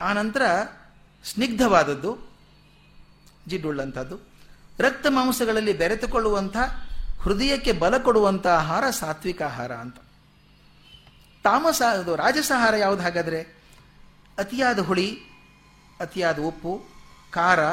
ಆನಂತರ 0.03 0.41
ಸ್ನಿಗ್ಧವಾದದ್ದು, 1.25 2.17
ಜಿಡ್ಡುಳ್ಳಂಥದ್ದು. 3.47 4.17
ರಕ್ತ 4.79 5.05
ಮಾಂಸಗಳಲ್ಲಿ 5.09 5.73
ಬೆರೆತುಕೊಳ್ಳುವಂಥ, 5.73 6.57
ಹೃದಯಕ್ಕೆ 7.21 7.71
ಬಲ 7.71 7.97
ಕೊಡುವಂಥ 7.97 8.47
ಆಹಾರ 8.47 8.89
ಸಾತ್ವಿಕ 8.89 9.41
ಆಹಾರ 9.41 9.71
ಅಂತ. 9.71 9.97
ತಾಮಸ, 11.43 11.81
ಅದು 11.89 12.15
ರಾಜಸಾಹಾರ 12.15 12.75
ಯಾವುದು 12.75 13.03
ಹಾಗಾದರೆ? 13.03 13.63
ಅತಿಯಾದ 14.37 14.79
ಹುಳಿ, 14.79 15.17
ಅತಿಯಾದ 15.99 16.39
ಉಪ್ಪು, 16.39 16.81
ಖಾರ, 17.31 17.63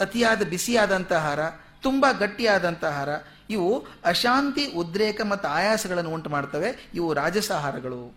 ಅತಿಯಾದ 0.00 0.42
ಬಿಸಿಯಾದಂಥ 0.42 1.12
ಆಹಾರ, 1.12 1.40
ತುಂಬ 1.82 2.06
ಗಟ್ಟಿಯಾದಂಥ 2.18 2.84
ಆಹಾರ. 2.84 3.08
ಇವು 3.50 3.86
ಅಶಾಂತಿ, 4.04 4.72
ಉದ್ರೇಕ 4.72 5.20
ಮತ್ತು 5.20 5.48
ಆಯಾಸಗಳನ್ನು 5.48 6.10
ಉಂಟು 6.10 6.30
ಮಾಡ್ತವೆ 6.30 6.90
ಇವು 6.94 7.14
ರಾಜಸಾಹಾರಗಳು. 7.14 8.16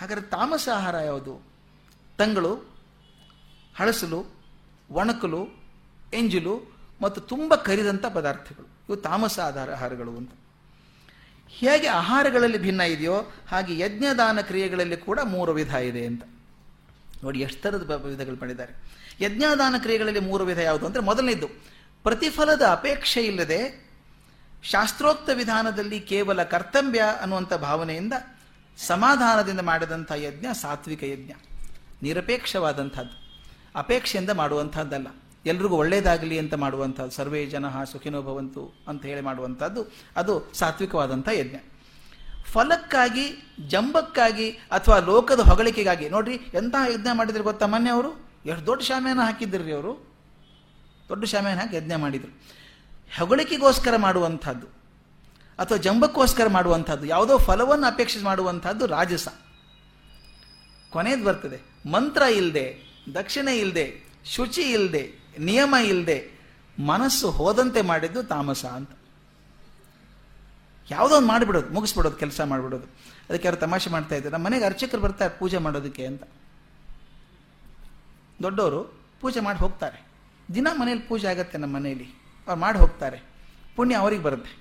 ಹಾಗಾದರೆ 0.00 0.20
ತಾಮಸ 0.20 0.68
ಆಹಾರ 0.74 0.94
ಯಾವುದು? 0.94 1.57
ತಂಗಳು, 2.18 2.52
ಹಳಸಲು, 3.78 4.20
ಒಣಕಲು, 4.90 5.42
ಎಂಜಲು 6.12 6.54
ಮತ್ತು 7.02 7.20
ತುಂಬ 7.20 7.54
ಕರಿದಂಥ 7.54 8.06
ಪದಾರ್ಥಗಳು. 8.06 8.66
ಇವು 8.88 8.96
ತಾಮಸ 8.96 9.38
ಆಧಾರ 9.38 9.72
ಆಹಾರಗಳು 9.72 10.12
ಅಂತ. 10.16 10.32
ಹೇಗೆ 11.48 11.86
ಆಹಾರಗಳಲ್ಲಿ 11.86 12.58
ಭಿನ್ನ 12.58 12.80
ಇದೆಯೋ 12.80 13.16
ಹಾಗೆ 13.48 13.78
ಯಜ್ಞದಾನ 13.78 14.40
ಕ್ರಿಯೆಗಳಲ್ಲಿ 14.40 14.96
ಕೂಡ 14.96 15.20
ಮೂರು 15.20 15.52
ವಿಧ 15.52 15.74
ಇದೆ 15.74 16.06
ಅಂತ. 16.06 16.22
ನೋಡಿ, 17.22 17.38
ಎಷ್ಟು 17.40 17.62
ಥರದ 17.62 17.90
ವಿಧಗಳು 17.90 18.36
ಮಾಡಿದ್ದಾರೆ. 18.36 18.72
ಯಜ್ಞದಾನ 19.20 19.74
ಕ್ರಿಯೆಗಳಲ್ಲಿ 19.78 20.20
ಮೂರು 20.20 20.44
ವಿಧ 20.44 20.58
ಯಾವುದು 20.58 20.86
ಅಂದರೆ 20.86 21.02
ಮೊದಲನೇದು, 21.02 21.48
ಪ್ರತಿಫಲದ 22.02 22.62
ಅಪೇಕ್ಷೆ 22.66 23.22
ಇಲ್ಲದೆ 23.22 23.60
ಶಾಸ್ತ್ರೋಕ್ತ 24.62 25.30
ವಿಧಾನದಲ್ಲಿ 25.34 26.00
ಕೇವಲ 26.00 26.42
ಕರ್ತವ್ಯ 26.42 27.02
ಅನ್ನುವಂಥ 27.20 27.54
ಭಾವನೆಯಿಂದ 27.54 28.12
ಸಮಾಧಾನದಿಂದ 28.78 29.60
ಮಾಡಿದಂಥ 29.60 30.12
ಯಜ್ಞ 30.16 30.46
ಸಾತ್ವಿಕ 30.60 31.02
ಯಜ್ಞ. 31.04 31.32
ನಿರಪೇಕ್ಷವಾದಂಥದ್ದು. 32.02 33.42
ಅಪೇಕ್ಷೆಯಿಂದ 33.76 34.30
ಮಾಡುವಂಥದ್ದಲ್ಲ. 34.30 35.06
ಎಲ್ರಿಗೂ 35.46 35.76
ಒಳ್ಳೆಯದಾಗಲಿ 35.76 36.38
ಅಂತ 36.38 36.54
ಮಾಡುವಂಥದ್ದು. 36.54 37.10
ಸರ್ವೇ 37.10 37.46
ಜನ 37.46 37.84
ಸುಖಿನೋ 37.84 38.22
ಭವಂತು 38.22 38.84
ಅಂತ 38.88 39.06
ಹೇಳಿ 39.06 39.20
ಮಾಡುವಂಥದ್ದು. 39.20 39.92
ಅದು 40.16 40.52
ಸಾತ್ವಿಕವಾದಂಥ 40.54 41.28
ಯಜ್ಞ. 41.28 41.56
ಫಲಕ್ಕಾಗಿ, 42.52 43.54
ಜಂಬಕ್ಕಾಗಿ 43.68 44.50
ಅಥವಾ 44.50 44.98
ಲೋಕದ 44.98 45.40
ಹೊಗಳಿಕೆಗಾಗಿ. 45.40 46.08
ನೋಡ್ರಿ, 46.08 46.34
ಎಂಥ 46.34 46.74
ಯಜ್ಞ 46.94 47.06
ಮಾಡಿದ್ರೆ 47.12 47.42
ಗೊತ್ತಾ 47.42 47.66
ಮೊನ್ನೆ 47.66 47.90
ಅವರು? 47.90 48.28
ಎಷ್ಟು 48.46 48.66
ದೊಡ್ಡ 48.66 48.82
ಶಾಮಿಯಾನ 48.82 49.20
ಹಾಕಿದ್ರಿ 49.20 49.72
ಅವರು. 49.72 50.14
ದೊಡ್ಡ 51.08 51.24
ಶಾಮಿಯಾನ 51.24 51.58
ಹಾಕಿ 51.58 51.76
ಯಜ್ಞ 51.76 51.92
ಮಾಡಿದರು. 51.96 52.42
ಹೊಗಳಿಕೆಗೋಸ್ಕರ 53.18 53.96
ಮಾಡುವಂಥದ್ದು. 53.96 54.66
ಅಥವಾ 55.58 55.78
ಜಂಬಕ್ಕೋಸ್ಕರ 55.78 56.48
ಮಾಡುವಂಥದ್ದು. 56.48 57.06
ಯಾವುದೋ 57.06 57.38
ಫಲವನ್ನು 57.38 57.86
ಅಪೇಕ್ಷೆ 57.86 58.20
ಮಾಡುವಂಥದ್ದು 58.20 58.86
ರಾಜಸ. 58.86 59.28
ಕೊನೆಯದು 60.92 61.24
ಬರ್ತದೆ. 61.24 61.58
ಮಂತ್ರ 61.90 62.22
ಇಲ್ಲದೆ 62.22 62.66
ದಕ್ಷಿಣೆ 63.14 63.58
ಇಲ್ಲದೆ 63.58 63.86
ಶುಚಿ 64.24 64.62
ಇಲ್ಲದೆ 64.62 65.02
ನಿಯಮ 65.38 65.74
ಇಲ್ಲದೆ 65.84 66.18
ಮನಸ್ಸು 66.78 67.30
ಹೋದಂತೆ 67.30 67.80
ಮಾಡಿದ್ದು 67.82 68.22
ತಾಮಸ 68.22 68.64
ಅಂತ. 68.64 68.90
ಯಾವುದೋ 70.90 71.14
ಒಂದು 71.16 71.28
ಮಾಡಿಬಿಡೋದು, 71.28 71.68
ಮುಗಿಸ್ಬಿಡೋದು, 71.68 72.16
ಕೆಲಸ 72.16 72.40
ಮಾಡಿಬಿಡೋದು. 72.40 72.86
ಅದಕ್ಕೆ 73.28 73.46
ಯಾರು 73.48 73.56
ತಮಾಷೆ 73.56 73.90
ಮಾಡ್ತಾ 73.90 74.14
ಇದ್ದಾರೆ. 74.14 74.32
ನಮ್ಮ 74.32 74.46
ಮನೆಗೆ 74.46 74.64
ಅರ್ಚಕರು 74.64 75.00
ಬರ್ತಾರೆ 75.00 75.38
ಪೂಜೆ 75.38 75.58
ಮಾಡೋದಕ್ಕೆ 75.58 76.06
ಅಂತ. 76.06 76.22
ದೊಡ್ಡವರು 78.42 78.80
ಪೂಜೆ 79.20 79.40
ಮಾಡಿ 79.40 79.58
ಹೋಗ್ತಾರೆ. 79.58 79.98
ದಿನ 80.54 80.68
ಮನೇಲಿ 80.72 81.00
ಪೂಜೆ 81.00 81.26
ಆಗತ್ತೆ 81.26 81.58
ನಮ್ಮ 81.58 81.76
ಮನೆಯಲ್ಲಿ. 81.76 82.08
ಅವ್ರು 82.46 82.60
ಮಾಡಿ 82.60 82.78
ಹೋಗ್ತಾರೆ. 82.78 83.18
ಪುಣ್ಯ 83.76 83.96
ಅವ್ರಿಗೆ 83.96 84.22
ಬರುತ್ತೆ, 84.22 84.52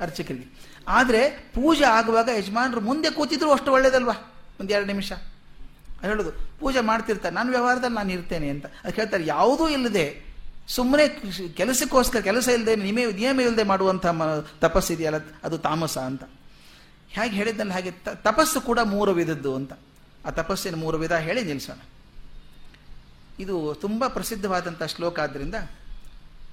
ಅರ್ಚಕರಿಗೆ. 0.00 0.46
ಆದರೆ 0.88 1.20
ಪೂಜೆ 1.54 1.84
ಆಗುವಾಗ 1.84 2.28
ಯಜಮಾನರು 2.38 2.80
ಮುಂದೆ 2.80 3.10
ಕೂತಿದ್ರು 3.10 3.50
ಅಷ್ಟು 3.52 3.72
ಒಳ್ಳೇದಲ್ವಾ? 3.72 4.16
ಒಂದು 4.60 4.70
ಎರಡು 4.72 4.88
ನಿಮಿಷ. 4.92 5.10
ಹೇಳೋದು, 6.02 6.32
ಪೂಜೆ 6.60 6.80
ಮಾಡ್ತಿರ್ತಾರೆ, 6.90 7.34
ನಾನು 7.34 7.50
ವ್ಯವಹಾರದಲ್ಲಿ 7.50 7.96
ನಾನು 7.96 8.12
ಇರ್ತೇನೆ 8.12 8.48
ಅಂತ. 8.54 8.66
ಅದು 8.84 8.94
ಹೇಳ್ತಾರೆ, 8.94 9.24
ಯಾವುದೂ 9.26 9.64
ಇಲ್ಲದೆ 9.68 10.06
ಸುಮ್ಮನೆ 10.68 11.04
ಕೆಲಸಕ್ಕೋಸ್ಕರ 11.60 12.20
ಕೆಲಸ 12.20 12.48
ಇಲ್ಲದೆ 12.48 12.74
ನಿಮೇ 12.76 13.04
ನಿಯಮ 13.12 13.40
ಇಲ್ಲದೆ 13.40 13.64
ಮಾಡುವಂಥ 13.72 14.06
ಮ, 14.06 14.22
ತಪಸ್ಸಿದೆಯಲ್ಲ, 14.60 15.18
ಅದು 15.44 15.58
ತಾಮಸ 15.58 15.96
ಅಂತ. 16.10 16.24
ಹೇಗೆ 17.10 17.34
ಹೇಳಿದ್ದಲ್ಲಿ 17.36 17.72
ಹಾಗೆ 17.72 17.92
ತಪಸ್ಸು 18.28 18.58
ಕೂಡ 18.60 18.80
ಮೂರು 18.94 19.12
ವಿಧದ್ದು 19.12 19.52
ಅಂತ. 19.54 19.72
ಆ 20.26 20.30
ತಪಸ್ಸಿನ 20.40 20.76
ಮೂರು 20.76 20.96
ವಿಧ 20.98 21.14
ಹೇಳಿ 21.26 21.42
ನಿಲ್ಲಿಸೋಣ 21.44 21.80
ಇದು 23.38 23.56
ತುಂಬ 23.74 24.02
ಪ್ರಸಿದ್ಧವಾದಂಥ 24.06 24.82
ಶ್ಲೋಕ 24.94 25.16
ಆದ್ದರಿಂದ 25.20 25.56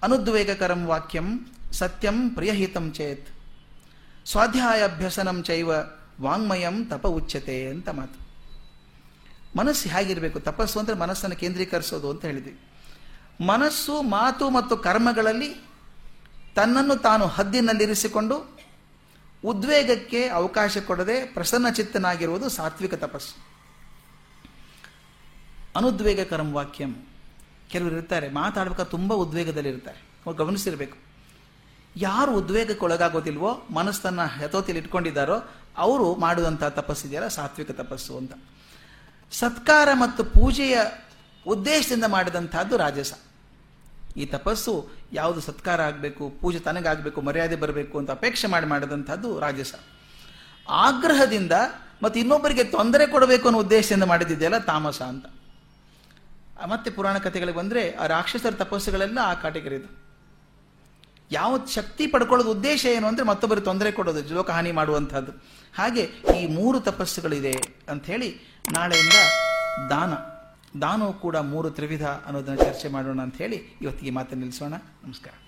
ಅನುದ್ವೇಗಕರಂ 0.04 0.82
ವಾಕ್ಯಂ 0.86 1.28
ಸತ್ಯಂ 1.72 2.18
ಪ್ರಿಯಹಿತಂ 2.30 2.86
ಚೇತ್. 2.91 3.28
ಸ್ವಾಧ್ಯಾಯ 4.26 4.80
ಅಭ್ಯಸನಂ 4.84 5.38
ಚೈವ 5.44 5.72
ವಾಂಗ್ಮಯಂ 6.21 6.86
ತಪ 6.86 7.08
ಉಚ್ಚತೆ 7.08 7.67
ಅಂತ 7.67 7.89
ಮಾತು. 7.89 8.25
ಮನಸ್ಸು 9.58 9.89
ಹೇಗಿರಬೇಕು? 9.89 10.39
ತಪಸ್ಸು 10.39 10.80
ಅಂದರೆ 10.80 10.95
ಮನಸ್ಸನ್ನು 10.95 11.36
ಕೇಂದ್ರೀಕರಿಸೋದು 11.36 12.10
ಅಂತ 12.10 12.25
ಹೇಳಿದ್ವಿ. 12.25 12.60
ಮನಸ್ಸು, 13.45 14.01
ಮಾತು 14.01 14.49
ಮತ್ತು 14.49 14.78
ಕರ್ಮಗಳಲ್ಲಿ 14.78 15.56
ತನ್ನನ್ನು 16.56 16.95
ತಾನು 16.95 17.28
ಹದ್ದಿನಲ್ಲಿರಿಸಿಕೊಂಡು 17.28 18.60
ಉದ್ವೇಗಕ್ಕೆ 19.45 20.28
ಅವಕಾಶ 20.28 20.78
ಕೊಡದೆ 20.78 21.25
ಪ್ರಸನ್ನ 21.25 21.69
ಚಿತ್ತನಾಗಿರುವುದು 21.69 22.49
ಸಾತ್ವಿಕ 22.49 22.93
ತಪಸ್ಸು. 22.93 23.45
ಅನುದ್ವೇಗ 25.75 26.21
ಕರ್ಮ 26.21 26.56
ವಾಕ್ಯಂ. 26.56 27.08
ಕೆಲವರು 27.67 27.95
ಇರ್ತಾರೆ 27.95 28.30
ಮಾತಾಡ್ಬೇಕಾದ್ರೆ 28.30 28.91
ತುಂಬ 28.91 29.13
ಉದ್ವೇಗದಲ್ಲಿರ್ತಾರೆ. 29.13 29.97
ಅವ್ರು 30.25 30.45
ಗಮನಿಸಿರ್ಬೇಕು. 30.45 30.97
ಯಾರು 31.95 32.36
ಉದ್ವೇಗಕ್ಕೆ 32.36 32.86
ಒಳಗಾಗೋದಿಲ್ವೋ 32.86 33.65
ಮನಸ್ಸನ್ನು 33.73 34.43
ಯಥೋತಿಯಲ್ಲಿ 34.43 34.84
ಇಟ್ಕೊಂಡಿದ್ದಾರೋ 34.84 35.41
ಅವರು 35.78 36.16
ಮಾಡುವಂಥ 36.16 36.64
ತಪಸ್ಸಿದೆಯಲ್ಲ 36.64 37.28
ಸಾತ್ವಿಕ 37.28 37.72
ತಪಸ್ಸು 37.72 38.18
ಅಂತ. 38.18 38.34
ಸತ್ಕಾರ 39.32 39.90
ಮತ್ತು 39.94 40.24
ಪೂಜೆಯ 40.24 40.78
ಉದ್ದೇಶದಿಂದ 41.48 42.04
ಮಾಡಿದಂಥದ್ದು 42.08 42.78
ರಾಜಸ. 42.78 43.14
ಈ 44.18 44.26
ತಪಸ್ಸು 44.26 44.90
ಯಾವುದು 45.14 45.42
ಸತ್ಕಾರ 45.42 45.82
ಆಗಬೇಕು, 45.82 46.30
ಪೂಜೆ 46.30 46.60
ತನಗಾಗಬೇಕು 46.60 47.22
ಮರ್ಯಾದೆ 47.22 47.56
ಬರಬೇಕು 47.56 48.00
ಅಂತ 48.00 48.12
ಅಪೇಕ್ಷೆ 48.12 48.48
ಮಾಡಿ 48.48 48.66
ಮಾಡಿದಂಥದ್ದು 48.66 49.40
ರಾಜಸ. 49.40 49.74
ಆಗ್ರಹದಿಂದ 50.70 51.52
ಮತ್ತು 52.04 52.20
ಇನ್ನೊಬ್ಬರಿಗೆ 52.20 52.64
ತೊಂದರೆ 52.64 53.08
ಕೊಡಬೇಕು 53.08 53.48
ಅನ್ನೋ 53.48 53.60
ಉದ್ದೇಶದಿಂದ 53.60 54.04
ಮಾಡಿದ್ದಿದೆಯಲ್ಲ 54.04 54.58
ತಾಮಸ 54.58 55.02
ಅಂತ. 55.02 55.26
ಮತ್ತೆ 56.68 56.92
ಪುರಾಣ 56.92 57.18
ಕಥೆಗಳಿಗೆ 57.18 57.58
ಬಂದರೆ 57.58 57.92
ಆ 57.92 58.08
ರಾಕ್ಷಸರ 58.08 58.52
ತಪಸ್ಸುಗಳೆಲ್ಲ 58.52 59.20
ಆ 59.22 59.34
ಕಾಟಗರಿದು 59.34 60.06
ಯಾವ 61.32 61.66
ಶಕ್ತಿ 61.66 62.08
ಪಡ್ಕೊಳ್ಳೋದು 62.08 62.52
ಉದ್ದೇಶ 62.52 62.86
ಏನು 62.86 63.08
ಅಂದರೆ 63.08 63.26
ಮತ್ತೊಬ್ಬರಿಗೆ 63.26 63.66
ತೊಂದರೆ 63.66 63.92
ಕೊಡೋದು 63.92 64.34
ಲೋಕ 64.34 64.50
ಹಾನಿ 64.50 64.72
ಮಾಡುವಂಥದ್ದು 64.72 65.32
ಹಾಗೆ 65.78 66.04
ಈ 66.42 66.48
ಮೂರು 66.48 66.80
ತಪಸ್ಸುಗಳಿದೆ 66.80 67.54
ಅಂತ 67.90 68.06
ಹೇಳಿ 68.06 68.30
ನಾಳೆಯಿಂದ 68.72 69.18
ದಾನ. 69.90 70.14
ದಾನವು 70.80 71.14
ಕೂಡ 71.14 71.38
ಮೂರು 71.38 71.70
ತ್ರಿವಿಧ 71.70 72.06
ಅನ್ನೋದನ್ನು 72.06 72.64
ಚರ್ಚೆ 72.64 72.88
ಮಾಡೋಣ 72.88 73.22
ಅಂತ 73.22 73.38
ಹೇಳಿ 73.38 73.78
ಇವತ್ತಿಗೆ 73.82 74.12
ಮಾತನ್ನು 74.12 74.40
ನಿಲ್ಲಿಸೋಣ. 74.40 74.74
ನಮಸ್ಕಾರ. 75.04 75.45